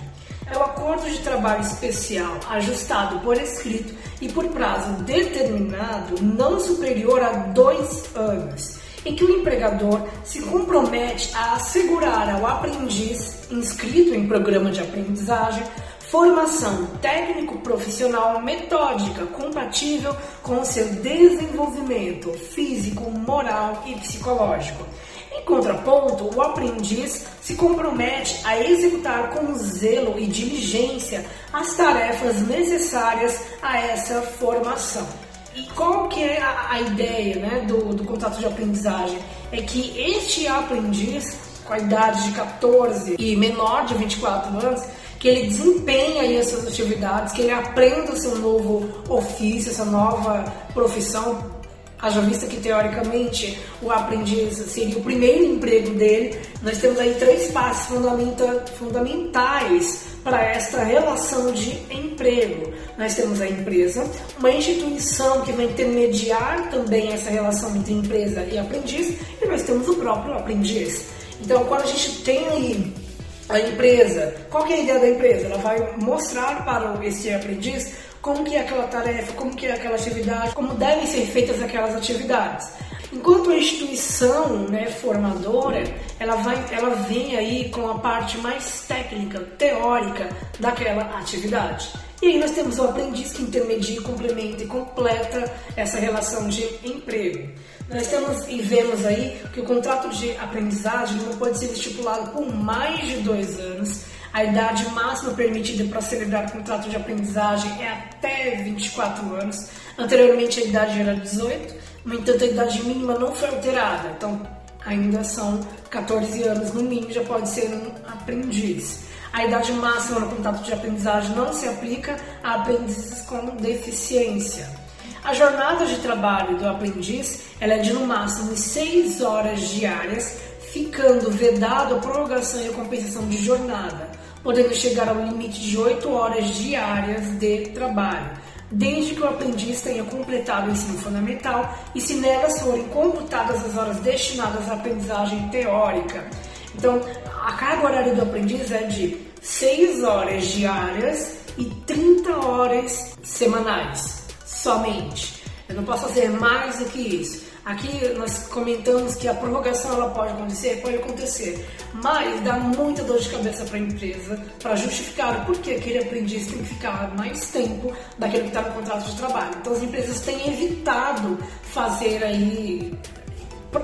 É 0.50 0.56
o 0.56 0.62
acordo 0.62 1.10
de 1.10 1.18
trabalho 1.18 1.62
especial 1.62 2.38
ajustado 2.48 3.18
por 3.20 3.36
escrito 3.36 3.94
e 4.20 4.28
por 4.28 4.46
prazo 4.48 5.02
determinado 5.02 6.22
não 6.22 6.60
superior 6.60 7.22
a 7.22 7.30
dois 7.48 8.14
anos, 8.14 8.78
em 9.04 9.16
que 9.16 9.24
o 9.24 9.40
empregador 9.40 10.06
se 10.24 10.42
compromete 10.42 11.34
a 11.34 11.54
assegurar 11.54 12.30
ao 12.30 12.46
aprendiz 12.46 13.50
inscrito 13.50 14.14
em 14.14 14.28
programa 14.28 14.70
de 14.70 14.80
aprendizagem 14.80 15.64
formação 16.12 16.84
técnico-profissional 17.00 18.38
metódica 18.42 19.24
compatível 19.24 20.14
com 20.42 20.60
o 20.60 20.64
seu 20.64 20.86
desenvolvimento 20.96 22.30
físico, 22.34 23.10
moral 23.10 23.82
e 23.86 23.94
psicológico. 23.94 24.86
Em 25.34 25.42
contraponto, 25.46 26.28
o 26.36 26.42
aprendiz 26.42 27.24
se 27.40 27.54
compromete 27.54 28.42
a 28.44 28.60
executar 28.60 29.30
com 29.30 29.54
zelo 29.54 30.18
e 30.18 30.26
diligência 30.26 31.24
as 31.50 31.74
tarefas 31.78 32.46
necessárias 32.46 33.40
a 33.62 33.78
essa 33.78 34.20
formação. 34.20 35.08
E 35.54 35.62
qual 35.68 36.08
que 36.08 36.22
é 36.22 36.42
a, 36.42 36.72
a 36.72 36.80
ideia 36.82 37.36
né, 37.36 37.64
do, 37.66 37.94
do 37.94 38.04
contrato 38.04 38.38
de 38.38 38.44
aprendizagem? 38.44 39.18
É 39.50 39.62
que 39.62 39.98
este 39.98 40.46
aprendiz, 40.46 41.38
com 41.64 41.72
a 41.72 41.78
idade 41.78 42.24
de 42.24 42.32
14 42.32 43.16
e 43.18 43.34
menor 43.34 43.86
de 43.86 43.94
24 43.94 44.50
anos, 44.58 44.82
que 45.22 45.28
ele 45.28 45.46
desempenhe 45.46 46.18
aí 46.18 46.36
as 46.36 46.48
suas 46.48 46.66
atividades, 46.66 47.32
que 47.32 47.42
ele 47.42 47.52
aprenda 47.52 48.16
seu 48.16 48.34
novo 48.38 48.88
ofício, 49.08 49.70
essa 49.70 49.84
nova 49.84 50.44
profissão 50.74 51.62
haja 52.00 52.20
vista 52.22 52.48
que 52.48 52.56
teoricamente 52.56 53.56
o 53.80 53.88
aprendiz 53.92 54.56
seria 54.56 54.98
o 54.98 55.00
primeiro 55.00 55.44
emprego 55.44 55.90
dele, 55.90 56.36
nós 56.60 56.78
temos 56.78 56.98
aí 56.98 57.14
três 57.14 57.52
passos 57.52 57.86
fundamenta, 57.86 58.64
fundamentais 58.76 60.06
para 60.24 60.42
esta 60.42 60.82
relação 60.82 61.52
de 61.52 61.70
emprego. 61.88 62.72
Nós 62.98 63.14
temos 63.14 63.40
a 63.40 63.46
empresa, 63.46 64.04
uma 64.40 64.50
instituição 64.50 65.42
que 65.42 65.52
vai 65.52 65.66
intermediar 65.66 66.68
também 66.68 67.12
essa 67.12 67.30
relação 67.30 67.76
entre 67.76 67.92
empresa 67.92 68.44
e 68.50 68.58
aprendiz, 68.58 69.14
e 69.40 69.46
nós 69.46 69.62
temos 69.62 69.88
o 69.88 69.94
próprio 69.94 70.34
aprendiz. 70.34 71.06
Então, 71.40 71.64
quando 71.66 71.82
a 71.82 71.86
gente 71.86 72.22
tem 72.22 72.48
aí 72.48 73.01
a 73.48 73.60
empresa, 73.60 74.34
qual 74.50 74.66
é 74.66 74.74
a 74.74 74.78
ideia 74.78 74.98
da 74.98 75.08
empresa? 75.08 75.46
Ela 75.46 75.58
vai 75.58 75.96
mostrar 75.98 76.64
para 76.64 77.04
esse 77.06 77.32
aprendiz 77.32 77.94
como 78.20 78.44
que 78.44 78.54
é 78.54 78.60
aquela 78.60 78.86
tarefa, 78.86 79.32
como 79.32 79.54
que 79.54 79.66
é 79.66 79.72
aquela 79.72 79.96
atividade, 79.96 80.54
como 80.54 80.74
devem 80.74 81.06
ser 81.06 81.26
feitas 81.26 81.60
aquelas 81.62 81.94
atividades. 81.96 82.68
Enquanto 83.12 83.50
a 83.50 83.56
instituição 83.56 84.68
né, 84.68 84.86
formadora, 84.86 85.82
ela, 86.18 86.36
vai, 86.36 86.56
ela 86.72 86.94
vem 86.94 87.36
aí 87.36 87.68
com 87.68 87.90
a 87.90 87.98
parte 87.98 88.38
mais 88.38 88.84
técnica, 88.88 89.40
teórica 89.58 90.30
daquela 90.58 91.02
atividade. 91.18 91.92
E 92.22 92.28
aí 92.28 92.38
nós 92.38 92.52
temos 92.52 92.78
o 92.78 92.84
aprendiz 92.84 93.32
que 93.32 93.42
intermedia, 93.42 94.00
complementa 94.00 94.62
e 94.62 94.66
completa 94.66 95.52
essa 95.76 95.98
relação 95.98 96.48
de 96.48 96.62
emprego. 96.84 97.52
Nós 97.92 98.06
temos 98.06 98.48
e 98.48 98.62
vemos 98.62 99.04
aí 99.04 99.38
que 99.52 99.60
o 99.60 99.64
contrato 99.64 100.08
de 100.08 100.34
aprendizagem 100.38 101.18
não 101.18 101.36
pode 101.36 101.58
ser 101.58 101.66
estipulado 101.66 102.30
por 102.30 102.50
mais 102.50 103.06
de 103.06 103.16
dois 103.16 103.60
anos. 103.60 104.04
A 104.32 104.44
idade 104.44 104.88
máxima 104.92 105.34
permitida 105.34 105.84
para 105.84 106.00
celebrar 106.00 106.46
o 106.46 106.52
contrato 106.52 106.88
de 106.88 106.96
aprendizagem 106.96 107.70
é 107.84 107.90
até 107.90 108.62
24 108.62 109.34
anos. 109.34 109.68
Anteriormente 109.98 110.60
a 110.60 110.64
idade 110.64 111.00
era 111.00 111.14
18, 111.14 111.74
no 112.06 112.14
entanto 112.14 112.42
a 112.42 112.46
idade 112.46 112.82
mínima 112.82 113.18
não 113.18 113.34
foi 113.34 113.48
alterada, 113.50 114.08
então 114.16 114.40
ainda 114.86 115.22
são 115.22 115.60
14 115.90 116.44
anos 116.44 116.72
no 116.72 116.82
mínimo, 116.82 117.12
já 117.12 117.22
pode 117.24 117.46
ser 117.46 117.68
um 117.68 117.92
aprendiz. 118.10 119.00
A 119.34 119.44
idade 119.44 119.70
máxima 119.72 120.20
no 120.20 120.30
contrato 120.30 120.62
de 120.62 120.72
aprendizagem 120.72 121.36
não 121.36 121.52
se 121.52 121.68
aplica 121.68 122.16
a 122.42 122.54
aprendizes 122.54 123.20
com 123.26 123.54
deficiência. 123.56 124.81
A 125.24 125.32
jornada 125.34 125.86
de 125.86 125.98
trabalho 125.98 126.56
do 126.56 126.68
aprendiz 126.68 127.42
ela 127.60 127.74
é 127.74 127.78
de 127.78 127.92
no 127.92 128.04
máximo 128.04 128.56
6 128.56 129.20
horas 129.20 129.60
diárias, 129.60 130.36
ficando 130.72 131.30
vedado 131.30 131.94
a 131.94 131.98
prorrogação 131.98 132.60
e 132.60 132.68
a 132.68 132.72
compensação 132.72 133.28
de 133.28 133.36
jornada, 133.36 134.10
podendo 134.42 134.74
chegar 134.74 135.08
ao 135.08 135.24
limite 135.24 135.60
de 135.60 135.78
8 135.78 136.10
horas 136.10 136.48
diárias 136.56 137.38
de 137.38 137.68
trabalho, 137.68 138.32
desde 138.68 139.14
que 139.14 139.20
o 139.20 139.28
aprendiz 139.28 139.80
tenha 139.82 140.02
completado 140.02 140.68
o 140.68 140.72
ensino 140.72 140.98
fundamental 140.98 141.72
e 141.94 142.00
se 142.00 142.14
nelas 142.14 142.60
forem 142.60 142.88
computadas 142.88 143.64
as 143.64 143.76
horas 143.76 143.98
destinadas 143.98 144.68
à 144.68 144.74
aprendizagem 144.74 145.48
teórica. 145.50 146.26
Então, 146.74 147.00
a 147.44 147.52
carga 147.52 147.86
horária 147.86 148.14
do 148.14 148.22
aprendiz 148.22 148.72
é 148.72 148.82
de 148.84 149.16
6 149.40 150.02
horas 150.02 150.46
diárias 150.46 151.36
e 151.56 151.66
30 151.86 152.44
horas 152.44 153.14
semanais, 153.22 154.21
somente. 154.62 155.42
Eu 155.68 155.76
não 155.76 155.84
posso 155.84 156.02
fazer 156.08 156.28
mais 156.30 156.78
do 156.78 156.84
que 156.86 157.00
isso. 157.00 157.52
Aqui 157.64 158.08
nós 158.16 158.48
comentamos 158.48 159.14
que 159.14 159.28
a 159.28 159.34
prorrogação 159.34 159.92
ela 159.92 160.10
pode 160.10 160.32
acontecer, 160.32 160.80
pode 160.82 160.96
acontecer, 160.96 161.64
mas 161.94 162.40
dá 162.40 162.54
muita 162.54 163.04
dor 163.04 163.20
de 163.20 163.28
cabeça 163.28 163.64
para 163.64 163.76
a 163.76 163.80
empresa 163.80 164.44
para 164.60 164.74
justificar 164.74 165.42
o 165.42 165.46
porquê 165.46 165.72
aquele 165.72 165.98
aprendiz 165.98 166.48
tem 166.48 166.58
que 166.58 166.64
ficar 166.64 167.14
mais 167.16 167.52
tempo 167.52 167.92
daquele 168.18 168.42
que 168.42 168.48
está 168.48 168.62
no 168.62 168.72
contrato 168.72 169.08
de 169.08 169.16
trabalho. 169.16 169.52
Então 169.60 169.72
as 169.72 169.82
empresas 169.82 170.20
têm 170.22 170.52
evitado 170.52 171.38
fazer 171.62 172.24
aí 172.24 172.92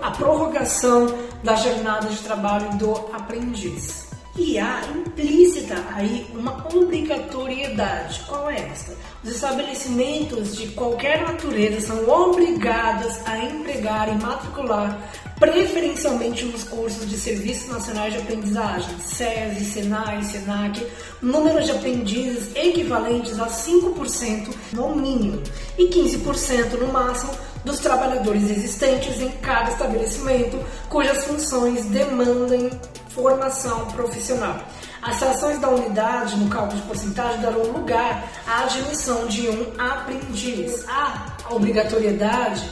a 0.03 0.11
prorrogação 0.11 1.07
da 1.45 1.55
jornada 1.55 2.09
de 2.09 2.19
trabalho 2.19 2.77
do 2.79 2.95
aprendiz. 3.15 4.08
E 4.39 4.57
há 4.57 4.83
implícita 4.95 5.75
aí 5.95 6.25
uma 6.33 6.65
obrigatoriedade. 6.73 8.23
Qual 8.29 8.49
é 8.49 8.71
esta? 8.71 8.93
Os 9.25 9.35
estabelecimentos 9.35 10.57
de 10.57 10.69
qualquer 10.69 11.23
natureza 11.23 11.89
são 11.89 12.09
obrigados 12.09 13.17
a 13.27 13.37
empregar 13.37 14.09
e 14.09 14.15
matricular 14.23 14.97
preferencialmente 15.41 16.45
nos 16.45 16.63
cursos 16.65 17.09
de 17.09 17.17
Serviços 17.17 17.69
Nacionais 17.69 18.13
de 18.13 18.21
Aprendizagem, 18.21 18.99
SESI, 19.01 19.65
SENAI, 19.65 20.23
SENAC, 20.23 20.87
número 21.21 21.63
de 21.63 21.73
aprendizes 21.73 22.55
equivalentes 22.55 23.39
a 23.41 23.47
5% 23.47 24.55
no 24.73 24.95
mínimo 24.95 25.43
e 25.77 25.89
15% 25.89 26.79
no 26.79 26.93
máximo 26.93 27.33
dos 27.65 27.81
trabalhadores 27.81 28.51
existentes 28.51 29.21
em 29.21 29.31
cada 29.43 29.71
estabelecimento 29.71 30.59
cujas 30.89 31.25
funções 31.25 31.85
demandem 31.87 32.71
formação 33.11 33.87
profissional. 33.87 34.59
As 35.03 35.23
ações 35.23 35.59
da 35.59 35.69
unidade 35.69 36.37
no 36.37 36.49
cálculo 36.49 36.81
de 36.81 36.87
porcentagem 36.87 37.41
darão 37.41 37.63
lugar 37.63 38.29
à 38.47 38.65
admissão 38.65 39.27
de 39.27 39.49
um 39.49 39.73
aprendiz. 39.79 40.85
Há 40.89 41.37
obrigatoriedade 41.51 42.69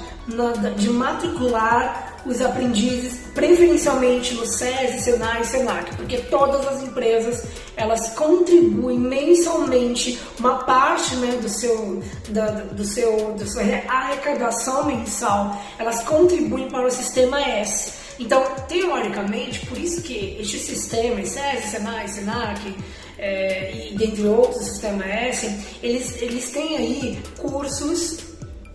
de 0.76 0.90
matricular 0.90 2.16
os 2.26 2.42
aprendizes 2.42 3.20
preferencialmente 3.32 4.34
no 4.34 4.44
SESI, 4.44 5.00
Senai 5.00 5.42
e 5.42 5.44
Senac, 5.44 5.94
porque 5.94 6.18
todas 6.18 6.66
as 6.66 6.82
empresas 6.82 7.46
elas 7.76 8.10
contribuem 8.14 8.98
mensalmente 8.98 10.18
uma 10.38 10.64
parte 10.64 11.14
né, 11.16 11.38
do 11.40 11.48
seu 11.48 12.02
da, 12.30 12.46
do 12.50 12.84
seu 12.84 13.34
da 13.38 13.46
sua 13.46 13.62
arrecadação 13.62 14.86
mensal, 14.86 15.56
elas 15.78 16.02
contribuem 16.02 16.68
para 16.68 16.86
o 16.86 16.90
sistema 16.90 17.40
S. 17.40 18.05
Então, 18.18 18.42
teoricamente, 18.68 19.66
por 19.66 19.76
isso 19.78 20.02
que 20.02 20.36
este 20.40 20.58
sistema, 20.58 21.24
SESI, 21.24 21.68
Senai, 21.68 22.08
Senac, 22.08 22.74
é, 23.18 23.88
e 23.90 23.96
dentre 23.96 24.26
outros, 24.26 24.62
o 24.62 24.64
sistema 24.64 25.04
S, 25.04 25.78
eles, 25.82 26.20
eles 26.20 26.50
têm 26.50 26.76
aí 26.76 27.18
cursos 27.38 28.18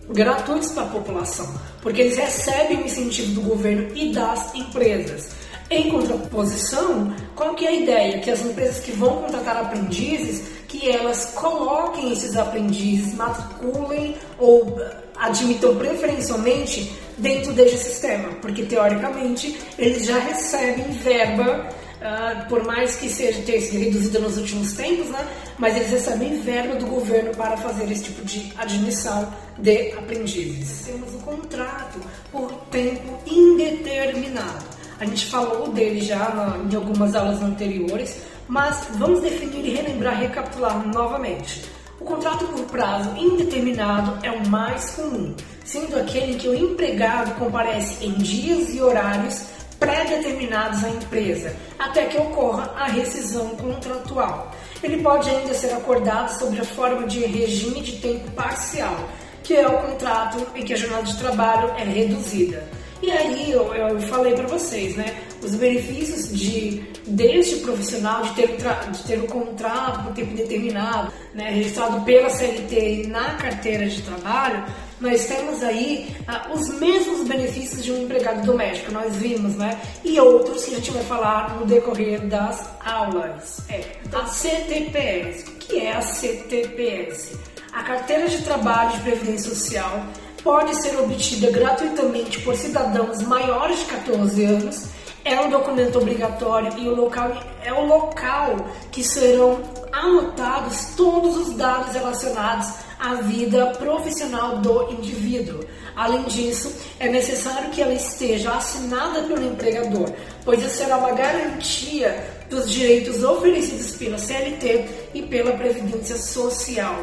gratuitos 0.08 0.72
para 0.72 0.84
a 0.84 0.86
população, 0.86 1.54
porque 1.80 2.02
eles 2.02 2.16
recebem 2.16 2.78
o 2.78 2.86
incentivo 2.86 3.40
do 3.40 3.40
governo 3.42 3.96
e 3.96 4.12
das 4.12 4.54
empresas. 4.54 5.30
Em 5.72 5.88
contraposição, 5.88 7.14
qual 7.34 7.54
que 7.54 7.64
é 7.64 7.68
a 7.68 7.72
ideia? 7.72 8.18
Que 8.18 8.30
as 8.30 8.42
empresas 8.42 8.84
que 8.84 8.92
vão 8.92 9.22
contratar 9.22 9.56
aprendizes, 9.56 10.46
que 10.68 10.90
elas 10.90 11.32
coloquem 11.34 12.12
esses 12.12 12.36
aprendizes, 12.36 13.14
matriculem 13.14 14.14
ou 14.38 14.78
admitam 15.16 15.74
preferencialmente 15.76 16.92
dentro 17.16 17.54
deste 17.54 17.78
sistema, 17.78 18.28
porque 18.42 18.64
teoricamente 18.64 19.58
eles 19.78 20.04
já 20.06 20.18
recebem 20.18 20.90
verba 20.92 21.68
Uh, 22.02 22.48
por 22.48 22.64
mais 22.64 22.96
que 22.96 23.08
seja 23.08 23.40
ter 23.42 23.60
sido 23.60 23.78
reduzida 23.78 24.18
nos 24.18 24.36
últimos 24.36 24.72
tempos, 24.72 25.08
né? 25.10 25.24
Mas 25.56 25.76
eles 25.76 25.88
recebem 25.88 26.36
verba 26.40 26.74
do 26.74 26.86
governo 26.86 27.30
para 27.36 27.56
fazer 27.56 27.88
esse 27.92 28.02
tipo 28.02 28.24
de 28.24 28.52
admissão 28.58 29.32
de 29.56 29.92
aprendizes. 29.92 30.84
Temos 30.84 31.14
um 31.14 31.20
contrato 31.20 32.00
por 32.32 32.50
tempo 32.72 33.20
indeterminado. 33.24 34.81
A 35.02 35.04
gente 35.04 35.26
falou 35.26 35.66
dele 35.66 36.00
já 36.00 36.28
na, 36.28 36.58
em 36.58 36.76
algumas 36.76 37.16
aulas 37.16 37.42
anteriores, 37.42 38.18
mas 38.46 38.86
vamos 38.92 39.20
definir 39.20 39.66
e 39.66 39.70
relembrar, 39.70 40.16
recapitular 40.16 40.86
novamente. 40.86 41.64
O 41.98 42.04
contrato 42.04 42.44
por 42.46 42.60
prazo 42.66 43.10
indeterminado 43.16 44.24
é 44.24 44.30
o 44.30 44.46
mais 44.46 44.90
comum, 44.92 45.34
sendo 45.64 45.98
aquele 45.98 46.36
que 46.38 46.46
o 46.46 46.54
empregado 46.54 47.34
comparece 47.36 48.06
em 48.06 48.12
dias 48.12 48.72
e 48.72 48.80
horários 48.80 49.42
pré-determinados 49.80 50.84
à 50.84 50.90
empresa, 50.90 51.52
até 51.80 52.06
que 52.06 52.18
ocorra 52.18 52.72
a 52.76 52.86
rescisão 52.86 53.56
contratual. 53.56 54.52
Ele 54.84 55.02
pode 55.02 55.28
ainda 55.28 55.52
ser 55.52 55.72
acordado 55.72 56.28
sobre 56.38 56.60
a 56.60 56.64
forma 56.64 57.08
de 57.08 57.26
regime 57.26 57.80
de 57.80 57.98
tempo 57.98 58.30
parcial, 58.30 58.96
que 59.42 59.54
é 59.56 59.66
o 59.66 59.82
contrato 59.82 60.46
em 60.54 60.62
que 60.62 60.74
a 60.74 60.76
jornada 60.76 61.02
de 61.02 61.18
trabalho 61.18 61.72
é 61.76 61.82
reduzida. 61.82 62.81
E 63.02 63.10
aí 63.10 63.50
eu, 63.50 63.74
eu 63.74 64.00
falei 64.02 64.32
para 64.32 64.46
vocês, 64.46 64.96
né? 64.96 65.22
Os 65.42 65.56
benefícios 65.56 66.38
de 66.38 66.92
deste 67.06 67.56
profissional 67.56 68.22
de 68.22 68.34
ter, 68.34 68.56
de 68.56 69.02
ter 69.02 69.18
o 69.18 69.26
contrato 69.26 70.04
por 70.04 70.12
tempo 70.14 70.34
determinado, 70.36 71.12
né, 71.34 71.50
registrado 71.50 72.00
pela 72.02 72.30
CLT 72.30 73.08
na 73.08 73.34
carteira 73.34 73.88
de 73.88 74.00
trabalho, 74.02 74.64
nós 75.00 75.26
temos 75.26 75.62
aí 75.64 76.14
ah, 76.28 76.48
os 76.54 76.68
mesmos 76.78 77.26
benefícios 77.26 77.84
de 77.84 77.90
um 77.90 78.04
empregado 78.04 78.46
doméstico, 78.46 78.92
nós 78.92 79.16
vimos, 79.16 79.56
né? 79.56 79.80
E 80.04 80.20
outros 80.20 80.64
que 80.64 80.74
a 80.74 80.74
gente 80.76 80.92
vai 80.92 81.02
falar 81.02 81.56
no 81.56 81.66
decorrer 81.66 82.20
das 82.28 82.70
aulas. 82.84 83.62
É 83.68 83.84
a 84.12 84.26
CTPS. 84.26 85.48
O 85.48 85.52
que 85.56 85.80
é 85.80 85.92
a 85.92 86.02
CTPS? 86.02 87.36
A 87.72 87.82
carteira 87.82 88.28
de 88.28 88.42
trabalho 88.42 88.92
de 88.92 89.00
previdência 89.00 89.50
social 89.50 90.06
pode 90.42 90.74
ser 90.80 90.98
obtida 90.98 91.50
gratuitamente 91.50 92.40
por 92.40 92.56
cidadãos 92.56 93.22
maiores 93.22 93.78
de 93.80 93.84
14 93.86 94.44
anos. 94.44 94.84
É 95.24 95.40
um 95.40 95.50
documento 95.50 95.98
obrigatório 95.98 96.76
e 96.78 96.88
o 96.88 96.96
local 96.96 97.32
é 97.62 97.72
o 97.72 97.86
local 97.86 98.56
que 98.90 99.04
serão 99.04 99.60
anotados 99.92 100.94
todos 100.96 101.36
os 101.36 101.54
dados 101.54 101.94
relacionados 101.94 102.68
a 102.98 103.14
vida 103.16 103.66
profissional 103.78 104.58
do 104.58 104.92
indivíduo. 104.92 105.64
Além 105.94 106.22
disso, 106.24 106.72
é 106.98 107.08
necessário 107.08 107.70
que 107.70 107.82
ela 107.82 107.92
esteja 107.92 108.52
assinada 108.52 109.22
pelo 109.22 109.44
empregador, 109.44 110.10
pois 110.44 110.62
isso 110.62 110.76
será 110.76 110.98
uma 110.98 111.12
garantia 111.12 112.24
dos 112.48 112.70
direitos 112.70 113.22
oferecidos 113.22 113.96
pela 113.96 114.18
CLT 114.18 115.10
e 115.14 115.22
pela 115.22 115.52
Previdência 115.52 116.16
Social. 116.16 116.96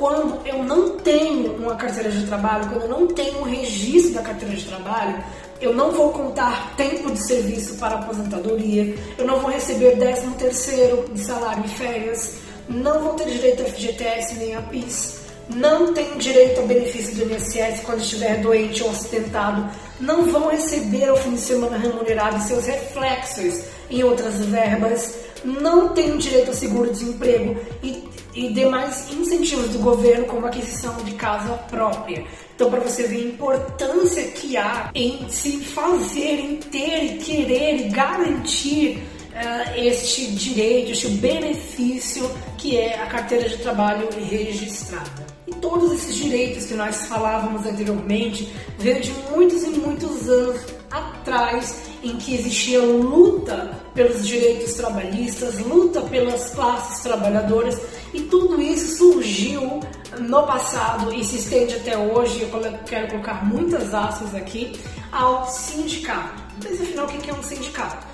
Quando 0.00 0.40
eu 0.46 0.64
não 0.64 0.96
tenho 0.96 1.56
uma 1.56 1.74
carteira 1.74 2.10
de 2.10 2.26
trabalho, 2.26 2.70
quando 2.70 2.84
eu 2.84 2.88
não 2.88 3.06
tenho 3.08 3.40
um 3.40 3.42
registro 3.42 4.14
da 4.14 4.22
carteira 4.22 4.56
de 4.56 4.64
trabalho, 4.64 5.22
eu 5.60 5.74
não 5.74 5.90
vou 5.90 6.08
contar 6.08 6.74
tempo 6.74 7.10
de 7.10 7.18
serviço 7.18 7.74
para 7.74 7.96
aposentadoria, 7.96 8.96
eu 9.18 9.26
não 9.26 9.40
vou 9.40 9.50
receber 9.50 9.98
13 9.98 10.26
terceiro 10.38 11.04
de 11.12 11.22
salário 11.22 11.62
e 11.66 11.68
férias, 11.68 12.36
não 12.66 13.00
vou 13.00 13.12
ter 13.12 13.26
direito 13.26 13.60
a 13.60 13.66
FGTS 13.66 14.36
nem 14.36 14.56
a 14.56 14.62
PIS, 14.62 15.20
não 15.54 15.92
tenho 15.92 16.16
direito 16.16 16.60
ao 16.60 16.66
benefício 16.66 17.16
do 17.16 17.34
INSS 17.34 17.82
quando 17.84 18.00
estiver 18.00 18.40
doente 18.40 18.82
ou 18.82 18.88
acidentado, 18.88 19.68
não 20.00 20.24
vão 20.24 20.48
receber 20.48 21.10
o 21.12 21.16
fim 21.16 21.34
de 21.34 21.42
semana 21.42 21.76
remunerado 21.76 22.42
seus 22.42 22.64
reflexos 22.64 23.64
em 23.90 24.02
outras 24.02 24.40
verbas, 24.46 25.14
não 25.44 25.90
tenho 25.90 26.16
direito 26.16 26.48
ao 26.48 26.54
seguro-desemprego 26.54 27.60
e, 27.82 28.08
e 28.34 28.48
demais 28.52 29.10
incentivos 29.10 29.70
do 29.70 29.78
governo, 29.78 30.26
como 30.26 30.46
aquisição 30.46 30.96
de 31.04 31.14
casa 31.14 31.54
própria. 31.68 32.24
Então, 32.54 32.70
para 32.70 32.80
você 32.80 33.04
ver 33.04 33.16
a 33.16 33.28
importância 33.28 34.22
que 34.32 34.56
há 34.56 34.90
em 34.94 35.28
se 35.28 35.58
fazer, 35.58 36.38
em 36.38 36.56
ter 36.56 37.18
querer 37.18 37.88
garantir 37.90 39.02
uh, 39.30 39.78
este 39.78 40.26
direito, 40.32 40.92
este 40.92 41.08
benefício 41.08 42.30
que 42.58 42.76
é 42.76 43.00
a 43.00 43.06
carteira 43.06 43.48
de 43.48 43.56
trabalho 43.58 44.08
registrada. 44.12 45.26
E 45.46 45.54
todos 45.54 45.92
esses 45.92 46.14
direitos 46.14 46.66
que 46.66 46.74
nós 46.74 47.06
falávamos 47.06 47.66
anteriormente 47.66 48.52
veio 48.78 49.00
de 49.00 49.12
muitos 49.30 49.62
e 49.64 49.70
muitos 49.70 50.28
anos 50.28 50.60
atrás 50.90 51.82
em 52.02 52.16
que 52.16 52.34
existia 52.34 52.80
luta 52.80 53.78
pelos 53.94 54.26
direitos 54.26 54.74
trabalhistas, 54.74 55.58
luta 55.58 56.00
pelas 56.02 56.50
classes 56.50 57.02
trabalhadoras 57.02 57.80
e 58.12 58.22
tudo 58.22 58.60
isso 58.60 58.96
surgiu 58.96 59.80
no 60.18 60.46
passado 60.46 61.12
e 61.12 61.24
se 61.24 61.36
estende 61.36 61.76
até 61.76 61.96
hoje. 61.96 62.42
Eu 62.42 62.78
quero 62.86 63.08
colocar 63.08 63.44
muitas 63.44 63.94
aspas 63.94 64.34
aqui 64.34 64.80
ao 65.12 65.46
sindicato. 65.48 66.42
Mas 66.62 66.80
afinal, 66.80 67.06
o 67.06 67.08
que 67.08 67.30
é 67.30 67.34
um 67.34 67.42
sindicato? 67.42 68.06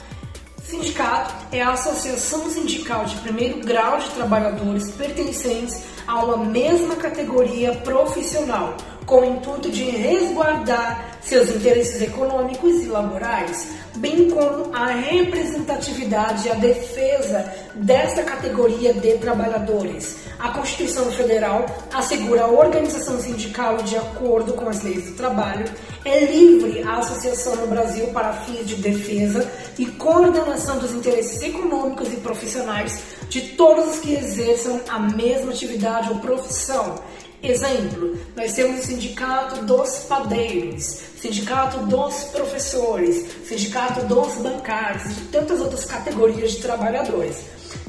Sindicato 0.63 1.33
é 1.53 1.63
a 1.63 1.71
associação 1.71 2.51
sindical 2.51 3.05
de 3.05 3.17
primeiro 3.17 3.61
grau 3.61 3.99
de 3.99 4.11
trabalhadores 4.11 4.91
pertencentes 4.91 5.83
a 6.07 6.25
uma 6.25 6.39
mesma 6.39 6.97
categoria 6.97 7.73
profissional, 7.77 8.77
com 9.07 9.21
o 9.21 9.25
intuito 9.25 9.71
de 9.71 9.85
resguardar 9.85 11.17
seus 11.23 11.49
interesses 11.51 12.03
econômicos 12.03 12.83
e 12.83 12.87
laborais, 12.87 13.69
bem 13.97 14.31
como 14.31 14.75
a 14.75 14.87
representatividade 14.87 16.47
e 16.47 16.51
a 16.51 16.55
defesa 16.55 17.53
desta 17.75 18.23
categoria 18.23 18.93
de 18.93 19.19
trabalhadores. 19.19 20.19
A 20.39 20.51
Constituição 20.51 21.11
Federal 21.13 21.67
assegura 21.93 22.43
a 22.43 22.51
organização 22.51 23.19
sindical 23.19 23.79
de 23.79 23.97
acordo 23.97 24.53
com 24.53 24.69
as 24.69 24.83
leis 24.83 25.07
do 25.07 25.17
trabalho, 25.17 25.65
é 26.05 26.27
livre 26.27 26.83
a 26.83 26.99
associação 26.99 27.57
no 27.57 27.67
Brasil 27.67 28.09
para 28.09 28.33
fins 28.33 28.67
de 28.67 28.77
defesa 28.77 29.51
e 29.79 29.87
coordenação 29.87 30.79
dos 30.79 30.93
interesses 30.93 31.43
econômicos 31.43 32.13
e 32.13 32.17
profissionais 32.17 33.03
de 33.29 33.41
todos 33.57 33.95
os 33.95 34.01
que 34.01 34.15
exerçam 34.15 34.81
a 34.89 34.99
mesma 34.99 35.51
atividade 35.51 36.11
ou 36.11 36.19
profissão 36.21 37.01
Exemplo, 37.49 38.17
nós 38.35 38.55
temos 38.55 38.81
o 38.81 38.87
sindicato 38.89 39.65
dos 39.65 40.01
padeiros, 40.09 40.99
sindicato 41.21 41.79
dos 41.87 42.25
professores, 42.25 43.25
sindicato 43.47 44.05
dos 44.07 44.35
bancários 44.39 45.05
e 45.17 45.21
tantas 45.31 45.61
outras 45.61 45.85
categorias 45.85 46.53
de 46.53 46.59
trabalhadores. 46.59 47.37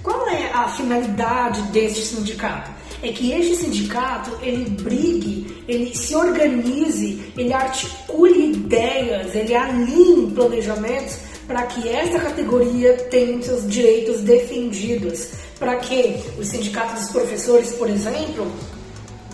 Qual 0.04 0.28
é 0.30 0.52
a 0.54 0.67
finalidade 0.70 1.60
deste 1.72 2.06
sindicato? 2.06 2.70
É 3.02 3.12
que 3.12 3.32
este 3.32 3.56
sindicato 3.56 4.38
ele 4.43 4.70
brigue, 4.70 5.63
ele 5.67 5.96
se 5.96 6.15
organize, 6.15 7.34
ele 7.36 7.52
articule 7.52 8.52
ideias, 8.52 9.34
ele 9.34 9.56
alinhe 9.56 10.32
planejamentos 10.34 11.17
para 11.48 11.63
que 11.63 11.89
esta 11.89 12.20
categoria 12.20 12.93
tenha 13.10 13.41
seus 13.41 13.67
direitos 13.67 14.22
defendidos, 14.22 15.30
para 15.58 15.78
que 15.78 16.22
os 16.38 16.48
sindicatos 16.48 17.02
dos 17.02 17.12
professores, 17.12 17.72
por 17.72 17.89
exemplo, 17.89 18.52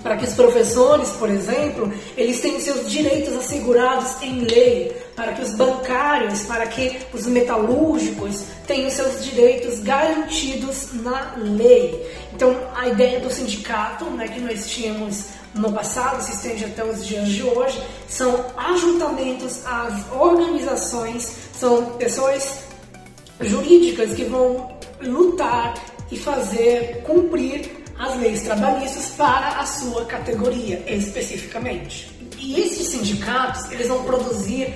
para 0.03 0.17
que 0.17 0.25
os 0.25 0.33
professores, 0.33 1.09
por 1.11 1.29
exemplo, 1.29 1.91
eles 2.17 2.41
tenham 2.41 2.59
seus 2.59 2.91
direitos 2.91 3.33
assegurados 3.35 4.21
em 4.21 4.41
lei, 4.41 4.91
para 5.15 5.31
que 5.31 5.41
os 5.41 5.53
bancários, 5.53 6.41
para 6.41 6.67
que 6.67 6.99
os 7.13 7.25
metalúrgicos 7.25 8.43
tenham 8.67 8.89
seus 8.91 9.23
direitos 9.23 9.79
garantidos 9.79 10.89
na 10.93 11.33
lei. 11.37 12.05
Então, 12.33 12.55
a 12.75 12.89
ideia 12.89 13.21
do 13.21 13.31
sindicato, 13.31 14.05
né, 14.05 14.27
que 14.27 14.41
nós 14.41 14.67
tínhamos 14.69 15.27
no 15.55 15.71
passado, 15.71 16.21
se 16.21 16.33
estende 16.33 16.65
até 16.65 16.83
os 16.83 17.05
dias 17.05 17.29
de 17.29 17.43
hoje, 17.43 17.81
são 18.09 18.45
ajuntamentos 18.57 19.65
às 19.65 20.11
organizações, 20.11 21.31
são 21.57 21.85
pessoas 21.91 22.59
jurídicas 23.39 24.13
que 24.13 24.25
vão 24.25 24.77
lutar 25.01 25.75
e 26.11 26.17
fazer 26.17 27.03
cumprir 27.05 27.82
as 28.03 28.19
leis 28.19 28.41
trabalhistas 28.41 29.07
para 29.15 29.59
a 29.59 29.65
sua 29.65 30.03
categoria 30.05 30.83
especificamente. 30.87 32.11
E 32.37 32.59
esses 32.59 32.89
sindicatos, 32.89 33.71
eles 33.71 33.87
vão 33.87 34.03
produzir 34.03 34.73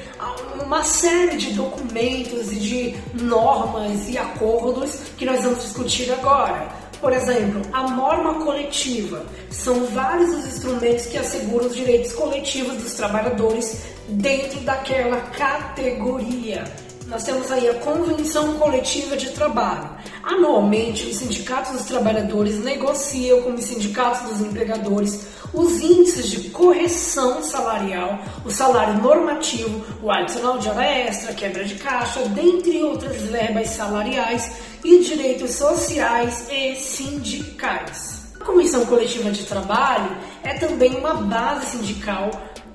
uma 0.63 0.81
série 0.83 1.35
de 1.35 1.51
documentos 1.51 2.51
e 2.53 2.55
de 2.55 2.95
normas 3.21 4.07
e 4.07 4.17
acordos 4.17 4.95
que 5.17 5.25
nós 5.25 5.43
vamos 5.43 5.61
discutir 5.61 6.09
agora. 6.13 6.69
Por 7.01 7.11
exemplo, 7.11 7.61
a 7.73 7.89
norma 7.89 8.35
coletiva. 8.35 9.25
São 9.51 9.85
vários 9.87 10.33
os 10.33 10.47
instrumentos 10.47 11.07
que 11.07 11.17
asseguram 11.17 11.67
os 11.67 11.75
direitos 11.75 12.13
coletivos 12.13 12.81
dos 12.81 12.93
trabalhadores 12.93 13.83
dentro 14.07 14.61
daquela 14.61 15.17
categoria 15.37 16.63
nós 17.07 17.23
temos 17.23 17.49
aí 17.51 17.69
a 17.69 17.75
Convenção 17.75 18.55
Coletiva 18.57 19.15
de 19.15 19.29
Trabalho. 19.31 19.89
Anualmente, 20.23 21.07
os 21.07 21.15
sindicatos 21.15 21.71
dos 21.71 21.85
trabalhadores 21.85 22.61
negociam 22.63 23.41
com 23.41 23.53
os 23.53 23.63
sindicatos 23.63 24.29
dos 24.29 24.41
empregadores 24.41 25.25
os 25.53 25.79
índices 25.79 26.29
de 26.29 26.49
correção 26.49 27.41
salarial, 27.41 28.19
o 28.45 28.51
salário 28.51 29.01
normativo, 29.01 29.85
o 30.03 30.11
adicional 30.11 30.57
de 30.57 30.67
hora 30.67 30.83
extra, 30.83 31.33
quebra 31.33 31.63
de 31.63 31.75
caixa, 31.75 32.19
dentre 32.29 32.83
outras 32.83 33.21
verbas 33.21 33.69
salariais 33.69 34.51
e 34.83 34.99
direitos 34.99 35.51
sociais 35.51 36.47
e 36.51 36.75
sindicais. 36.75 38.25
A 38.39 38.43
Comissão 38.43 38.85
Coletiva 38.85 39.31
de 39.31 39.45
Trabalho 39.45 40.17
é 40.43 40.55
também 40.55 40.95
uma 40.97 41.13
base 41.13 41.77
sindical 41.77 42.29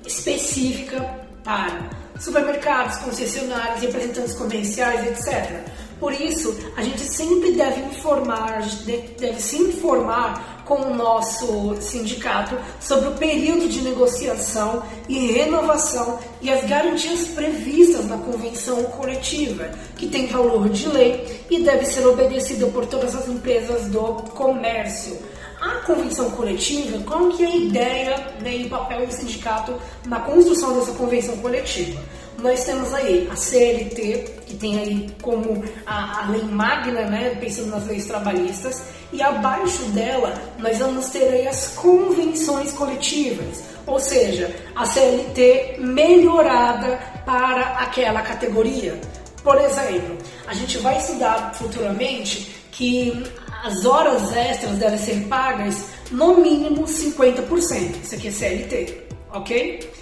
específica 0.07 1.21
para 1.45 2.02
supermercados, 2.23 2.99
concessionários, 2.99 3.83
representantes 3.83 4.35
comerciais, 4.35 5.07
etc. 5.07 5.61
Por 5.99 6.13
isso, 6.13 6.57
a 6.77 6.83
gente 6.83 7.01
sempre 7.01 7.53
deve 7.53 7.81
informar, 7.81 8.63
deve 9.19 9.41
se 9.41 9.57
informar 9.57 10.65
com 10.65 10.75
o 10.75 10.95
nosso 10.95 11.77
sindicato 11.81 12.57
sobre 12.81 13.09
o 13.09 13.13
período 13.13 13.69
de 13.69 13.83
negociação 13.83 14.83
e 15.09 15.33
renovação 15.33 16.19
e 16.41 16.51
as 16.51 16.65
garantias 16.65 17.29
previstas 17.29 18.07
na 18.07 18.17
convenção 18.17 18.83
coletiva, 18.85 19.71
que 19.97 20.09
tem 20.09 20.27
valor 20.27 20.69
de 20.69 20.89
lei 20.89 21.45
e 21.51 21.63
deve 21.63 21.85
ser 21.85 22.07
obedecida 22.07 22.67
por 22.67 22.87
todas 22.87 23.15
as 23.15 23.29
empresas 23.29 23.87
do 23.89 24.15
comércio. 24.35 25.19
A 25.63 25.77
convenção 25.87 26.29
coletiva, 26.33 26.99
qual 27.05 27.29
que 27.29 27.45
é 27.45 27.47
a 27.47 27.55
ideia 27.55 28.17
né, 28.41 28.57
e 28.57 28.67
o 28.67 28.69
papel 28.69 29.07
do 29.07 29.13
sindicato 29.13 29.73
na 30.07 30.19
construção 30.19 30.77
dessa 30.77 30.91
convenção 30.95 31.37
coletiva? 31.37 32.03
Nós 32.39 32.65
temos 32.65 32.93
aí 32.93 33.29
a 33.31 33.37
CLT, 33.37 34.41
que 34.45 34.57
tem 34.57 34.77
aí 34.81 35.15
como 35.23 35.63
a, 35.87 36.25
a 36.25 36.31
lei 36.31 36.43
magna, 36.43 37.03
né, 37.03 37.37
pensando 37.41 37.71
nas 37.71 37.87
leis 37.87 38.07
trabalhistas, 38.07 38.83
e 39.13 39.23
abaixo 39.23 39.85
dela 39.93 40.35
nós 40.59 40.79
vamos 40.79 41.11
ter 41.11 41.29
aí 41.29 41.47
as 41.47 41.69
convenções 41.77 42.73
coletivas, 42.73 43.63
ou 43.87 44.01
seja, 44.01 44.53
a 44.75 44.85
CLT 44.85 45.77
melhorada 45.79 46.99
para 47.25 47.79
aquela 47.79 48.21
categoria. 48.23 49.01
Por 49.45 49.61
exemplo, 49.61 50.17
a 50.53 50.55
gente 50.55 50.77
vai 50.79 50.99
estudar 50.99 51.55
futuramente 51.55 52.55
que 52.73 53.25
as 53.65 53.87
horas 53.87 54.37
extras 54.37 54.77
devem 54.77 54.99
ser 54.99 55.27
pagas 55.27 55.87
no 56.11 56.37
mínimo 56.37 56.85
50%. 56.85 58.03
Isso 58.03 58.15
aqui 58.15 58.29
é 58.29 58.31
CLT, 58.31 58.99
ok? 59.33 59.93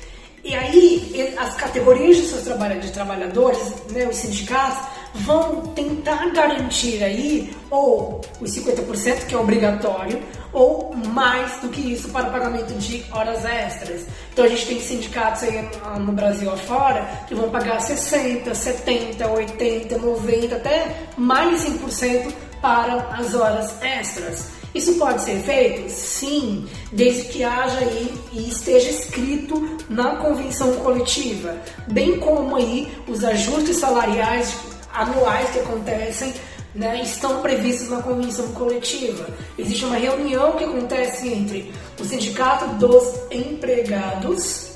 E 0.43 0.55
aí, 0.55 1.35
as 1.39 1.55
categorias 1.55 2.17
de 2.17 2.23
seus 2.25 2.43
trabalhadores, 2.91 3.61
né, 3.93 4.09
os 4.09 4.17
sindicatos, 4.17 4.89
vão 5.15 5.69
tentar 5.69 6.31
garantir 6.33 7.05
aí 7.05 7.55
ou 7.71 8.21
os 8.41 8.51
50% 8.51 9.27
que 9.27 9.35
é 9.35 9.39
obrigatório, 9.39 10.21
ou 10.53 10.95
mais 10.95 11.61
do 11.61 11.69
que 11.69 11.81
isso 11.81 12.09
para 12.11 12.29
o 12.29 12.33
pagamento 12.33 12.73
de 12.75 13.05
horas 13.13 13.45
extras. 13.45 14.07
Então 14.33 14.45
a 14.45 14.49
gente 14.49 14.67
tem 14.67 14.81
sindicatos 14.81 15.43
aí 15.43 15.69
no 15.99 16.13
Brasil 16.13 16.51
afora 16.51 17.07
que 17.27 17.35
vão 17.35 17.51
pagar 17.51 17.81
60, 17.81 18.55
70, 18.55 19.29
80, 19.29 19.99
90, 19.99 20.57
até 20.57 21.07
mais 21.17 21.63
de 21.63 21.71
100% 21.71 22.33
para 22.61 22.97
as 23.17 23.35
horas 23.35 23.83
extras. 23.83 24.61
Isso 24.75 24.95
pode 24.95 25.23
ser 25.23 25.41
feito? 25.41 25.91
Sim, 25.91 26.69
desde 26.93 27.25
que 27.25 27.43
haja 27.43 27.79
aí 27.81 28.15
e 28.33 28.49
esteja 28.49 28.91
escrito 28.91 29.79
na 29.89 30.17
convenção 30.17 30.77
coletiva, 30.77 31.57
bem 31.89 32.21
como 32.21 32.55
aí 32.55 32.93
os 33.09 33.25
ajustes 33.25 33.79
salariais 33.79 34.57
anuais 34.93 35.51
que 35.51 35.59
acontecem 35.59 36.33
né, 36.75 37.01
estão 37.03 37.41
previstos 37.43 37.89
na 37.89 38.03
convenção 38.03 38.49
coletiva. 38.53 39.27
Existe 39.59 39.85
uma 39.85 39.97
reunião 39.97 40.53
que 40.53 40.65
acontece 40.65 41.29
entre 41.29 41.73
o 41.99 42.05
sindicato 42.05 42.67
dos 42.77 43.21
empregados, 43.31 44.73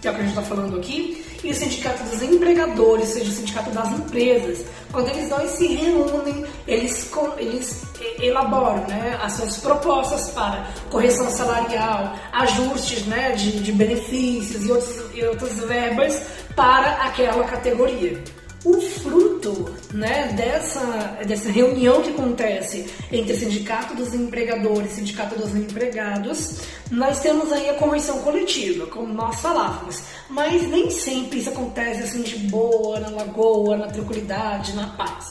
que 0.00 0.08
é 0.08 0.10
o 0.10 0.14
que 0.14 0.20
a 0.20 0.24
gente 0.24 0.38
está 0.38 0.42
falando 0.42 0.76
aqui, 0.76 1.24
e 1.44 1.50
o 1.50 1.54
sindicato 1.54 2.04
dos 2.04 2.22
empregadores, 2.22 3.08
ou 3.08 3.14
seja, 3.14 3.30
o 3.30 3.34
sindicato 3.34 3.70
das 3.70 3.90
empresas. 3.90 4.64
Quando 4.92 5.08
eles 5.08 5.28
dois 5.28 5.50
se 5.50 5.66
reúnem, 5.66 6.44
eles, 6.68 7.10
eles 7.36 7.82
elaboram 8.20 8.86
né, 8.86 9.18
as 9.20 9.32
suas 9.32 9.56
propostas 9.56 10.30
para 10.30 10.68
correção 10.90 11.28
salarial, 11.30 12.16
ajustes 12.32 13.06
né, 13.06 13.32
de, 13.32 13.60
de 13.60 13.72
benefícios 13.72 14.64
e, 14.64 14.70
outros, 14.70 15.02
e 15.14 15.24
outras 15.24 15.58
verbas 15.58 16.22
para 16.54 16.92
aquela 17.02 17.44
categoria. 17.44 18.22
O 18.64 18.80
fruto 18.80 19.74
né, 19.92 20.32
dessa, 20.36 21.18
dessa 21.26 21.50
reunião 21.50 22.00
que 22.00 22.10
acontece 22.10 22.86
entre 23.10 23.34
Sindicato 23.34 23.96
dos 23.96 24.14
Empregadores 24.14 24.92
e 24.92 24.94
Sindicato 24.96 25.36
dos 25.36 25.54
Empregados, 25.56 26.60
nós 26.88 27.20
temos 27.20 27.52
aí 27.52 27.68
a 27.70 27.74
convenção 27.74 28.20
coletiva, 28.20 28.86
como 28.86 29.12
nós 29.12 29.40
falávamos. 29.40 30.00
Mas 30.28 30.68
nem 30.68 30.90
sempre 30.90 31.40
isso 31.40 31.50
acontece 31.50 32.04
assim 32.04 32.22
de 32.22 32.36
boa, 32.48 33.00
na 33.00 33.10
lagoa, 33.10 33.76
na 33.76 33.88
tranquilidade, 33.88 34.76
na 34.76 34.86
paz. 34.90 35.30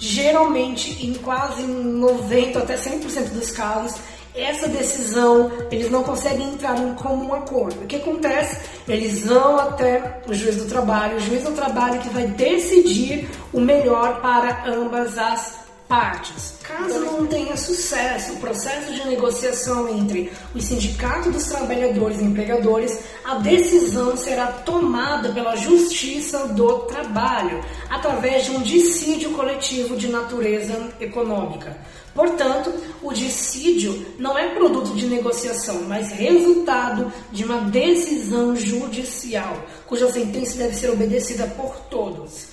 Geralmente, 0.00 1.06
em 1.06 1.14
quase 1.14 1.62
90 1.62 2.58
até 2.58 2.76
100% 2.76 3.28
dos 3.28 3.52
casos, 3.52 4.00
essa 4.34 4.66
decisão, 4.68 5.50
eles 5.70 5.90
não 5.90 6.02
conseguem 6.02 6.54
entrar 6.54 6.78
em 6.78 6.94
comum 6.94 7.34
acordo. 7.34 7.84
O 7.84 7.86
que 7.86 7.96
acontece? 7.96 8.60
Eles 8.88 9.26
vão 9.26 9.58
até 9.58 10.22
o 10.26 10.34
juiz 10.34 10.56
do 10.56 10.64
trabalho, 10.64 11.16
o 11.16 11.20
juiz 11.20 11.42
do 11.42 11.52
trabalho 11.52 12.00
que 12.00 12.08
vai 12.08 12.26
decidir 12.26 13.28
o 13.52 13.60
melhor 13.60 14.20
para 14.20 14.64
ambas 14.66 15.18
as 15.18 15.62
partes. 15.92 16.54
Caso 16.62 17.00
não 17.00 17.26
tenha 17.26 17.54
sucesso 17.54 18.32
o 18.32 18.36
processo 18.36 18.94
de 18.94 19.06
negociação 19.06 19.86
entre 19.90 20.32
o 20.54 20.60
Sindicato 20.60 21.30
dos 21.30 21.44
Trabalhadores 21.44 22.18
e 22.18 22.24
Empregadores, 22.24 22.98
a 23.22 23.34
decisão 23.34 24.16
será 24.16 24.46
tomada 24.46 25.28
pela 25.32 25.54
Justiça 25.54 26.48
do 26.48 26.78
Trabalho, 26.86 27.62
através 27.90 28.46
de 28.46 28.52
um 28.52 28.62
dissídio 28.62 29.32
coletivo 29.32 29.94
de 29.94 30.08
natureza 30.08 30.88
econômica. 30.98 31.76
Portanto, 32.14 32.72
o 33.02 33.12
dissídio 33.12 34.06
não 34.18 34.36
é 34.36 34.48
produto 34.54 34.94
de 34.94 35.06
negociação, 35.06 35.82
mas 35.88 36.12
resultado 36.12 37.10
de 37.30 37.44
uma 37.44 37.62
decisão 37.62 38.54
judicial, 38.54 39.56
cuja 39.86 40.10
sentença 40.12 40.58
deve 40.58 40.76
ser 40.76 40.90
obedecida 40.90 41.46
por 41.56 41.74
todos. 41.90 42.48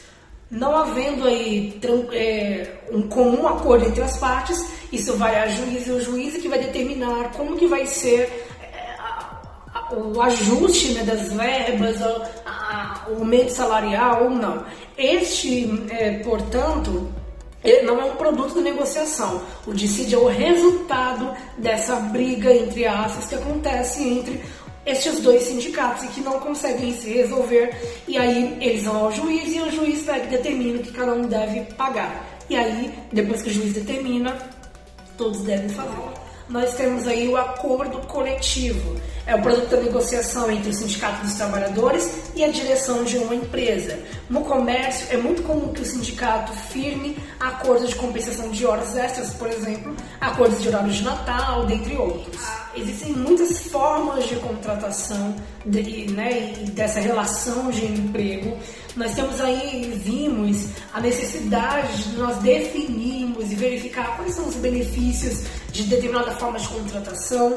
Não 0.50 0.76
havendo 0.76 1.28
aí 1.28 1.80
é, 2.14 2.80
um 2.92 3.04
comum 3.04 3.48
acordo 3.48 3.86
entre 3.86 4.02
as 4.02 4.18
partes, 4.18 4.66
isso 4.92 5.16
vai 5.16 5.36
a 5.36 5.48
juiz 5.48 5.86
e 5.88 5.92
o 5.92 6.02
juiz 6.02 6.36
é 6.36 6.40
que 6.40 6.48
vai 6.48 6.58
determinar 6.58 7.32
como 7.34 7.56
que 7.56 7.68
vai 7.68 7.86
ser 7.86 8.48
é, 8.62 9.94
o 9.94 10.20
ajuste 10.22 10.94
né, 10.94 11.04
das 11.04 11.32
verbas, 11.34 11.98
o 12.02 13.20
aumento 13.20 13.52
salarial 13.52 14.24
ou 14.24 14.30
não. 14.32 14.64
Este, 14.98 15.70
é, 15.90 16.14
portanto, 17.62 17.86
não 17.86 18.02
é 18.02 18.06
um 18.06 18.16
produto 18.16 18.56
de 18.56 18.62
negociação. 18.62 19.42
O 19.66 19.74
dissídio 19.74 20.20
é 20.20 20.22
o 20.24 20.28
resultado 20.28 21.34
dessa 21.58 21.96
briga 21.96 22.54
entre 22.54 22.86
aspas 22.86 23.26
que 23.26 23.36
acontece 23.36 24.04
entre 24.04 24.42
estes 24.86 25.20
dois 25.20 25.44
sindicatos 25.44 26.04
e 26.06 26.08
que 26.08 26.22
não 26.22 26.40
conseguem 26.40 26.94
se 26.94 27.10
resolver. 27.10 27.76
E 28.08 28.18
aí 28.18 28.58
eles 28.62 28.84
vão 28.84 29.06
ao 29.06 29.12
juiz 29.12 29.54
e 29.54 29.60
o 29.60 29.72
juiz 29.72 30.08
e 30.08 30.20
determina 30.28 30.80
que 30.80 30.92
cada 30.92 31.14
um 31.14 31.24
deve 31.24 31.62
pagar. 31.74 32.26
E 32.50 32.56
aí, 32.56 32.92
depois 33.12 33.42
que 33.42 33.50
o 33.50 33.54
juiz 33.54 33.74
determina, 33.74 34.36
todos 35.16 35.42
devem 35.42 35.70
fazer 35.70 36.20
nós 36.50 36.74
temos 36.74 37.08
aí 37.08 37.28
o 37.28 37.38
acordo 37.38 38.00
coletivo. 38.08 38.96
É 39.30 39.36
o 39.36 39.42
produto 39.44 39.70
da 39.70 39.78
negociação 39.78 40.50
entre 40.50 40.72
o 40.72 40.74
Sindicato 40.74 41.24
dos 41.24 41.36
Trabalhadores 41.36 42.10
e 42.36 42.44
a 42.44 42.48
direção 42.48 43.04
de 43.04 43.16
uma 43.20 43.36
empresa. 43.36 44.00
No 44.28 44.42
comércio, 44.42 45.06
é 45.12 45.18
muito 45.18 45.44
comum 45.44 45.72
que 45.72 45.82
o 45.82 45.86
sindicato 45.86 46.52
firme 46.52 47.16
acordos 47.40 47.90
de 47.90 47.96
compensação 47.96 48.50
de 48.50 48.66
horas 48.66 48.96
extras, 48.96 49.30
por 49.36 49.48
exemplo, 49.48 49.96
acordos 50.20 50.60
de 50.64 50.70
horário 50.70 50.92
de 50.92 51.04
Natal, 51.04 51.68
dentre 51.68 51.96
outros. 51.96 52.42
Existem 52.76 53.14
muitas 53.14 53.60
formas 53.68 54.28
de 54.28 54.36
contratação 54.38 55.36
de, 55.64 56.12
né, 56.12 56.54
dessa 56.72 57.00
relação 57.00 57.70
de 57.70 57.86
emprego. 57.86 58.58
Nós 58.96 59.14
temos 59.14 59.40
aí, 59.42 60.02
vimos 60.04 60.70
a 60.92 61.00
necessidade 61.00 62.04
de 62.04 62.18
nós 62.18 62.38
definirmos 62.38 63.52
e 63.52 63.56
verificar 63.56 64.18
quais 64.18 64.34
são 64.34 64.48
os 64.48 64.56
benefícios 64.56 65.44
de 65.72 65.84
determinada 65.84 66.32
forma 66.32 66.58
de 66.58 66.68
contratação, 66.68 67.56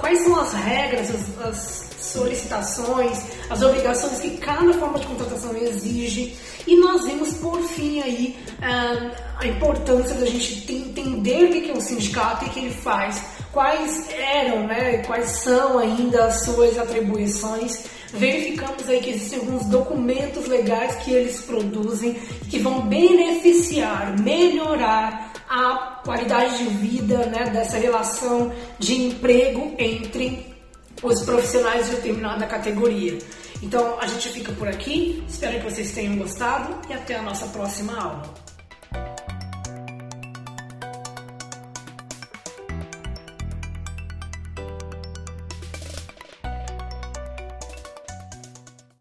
quais 0.00 0.20
são 0.20 0.40
as 0.40 0.52
regras, 0.52 0.95
as, 0.98 1.10
as 1.40 1.86
solicitações, 2.00 3.22
as 3.50 3.62
obrigações 3.62 4.20
que 4.20 4.36
cada 4.38 4.72
forma 4.74 4.98
de 4.98 5.06
contratação 5.06 5.56
exige. 5.56 6.36
E 6.66 6.76
nós 6.76 7.04
vimos, 7.04 7.34
por 7.34 7.60
fim, 7.62 8.00
aí 8.00 8.36
ah, 8.62 9.10
a 9.38 9.46
importância 9.46 10.14
da 10.14 10.26
gente 10.26 10.72
entender 10.72 11.44
o 11.44 11.48
que 11.50 11.70
é 11.70 11.74
o 11.74 11.80
sindicato 11.80 12.44
e 12.44 12.48
o 12.48 12.50
que 12.50 12.60
ele 12.60 12.74
faz, 12.74 13.22
quais 13.52 14.08
eram, 14.10 14.66
né, 14.66 14.98
quais 15.06 15.30
são 15.30 15.78
ainda 15.78 16.26
as 16.26 16.44
suas 16.44 16.78
atribuições. 16.78 17.84
Verificamos 18.12 18.88
aí 18.88 19.00
que 19.00 19.10
existem 19.10 19.40
alguns 19.40 19.66
documentos 19.66 20.46
legais 20.46 20.96
que 20.96 21.12
eles 21.12 21.40
produzem 21.42 22.14
que 22.48 22.58
vão 22.58 22.82
beneficiar, 22.82 24.18
melhorar 24.20 25.32
a 25.48 26.00
qualidade 26.04 26.58
de 26.58 26.64
vida 26.70 27.26
né, 27.26 27.50
dessa 27.50 27.78
relação 27.78 28.52
de 28.78 28.94
emprego 28.94 29.74
entre 29.78 30.55
os 31.02 31.22
profissionais 31.22 31.88
de 31.88 31.96
determinada 31.96 32.46
categoria. 32.46 33.18
Então 33.62 33.98
a 34.00 34.06
gente 34.06 34.28
fica 34.30 34.52
por 34.52 34.68
aqui, 34.68 35.24
espero 35.28 35.58
que 35.58 35.64
vocês 35.64 35.92
tenham 35.92 36.16
gostado 36.16 36.74
e 36.88 36.92
até 36.92 37.16
a 37.16 37.22
nossa 37.22 37.46
próxima 37.48 37.98
aula. 37.98 38.34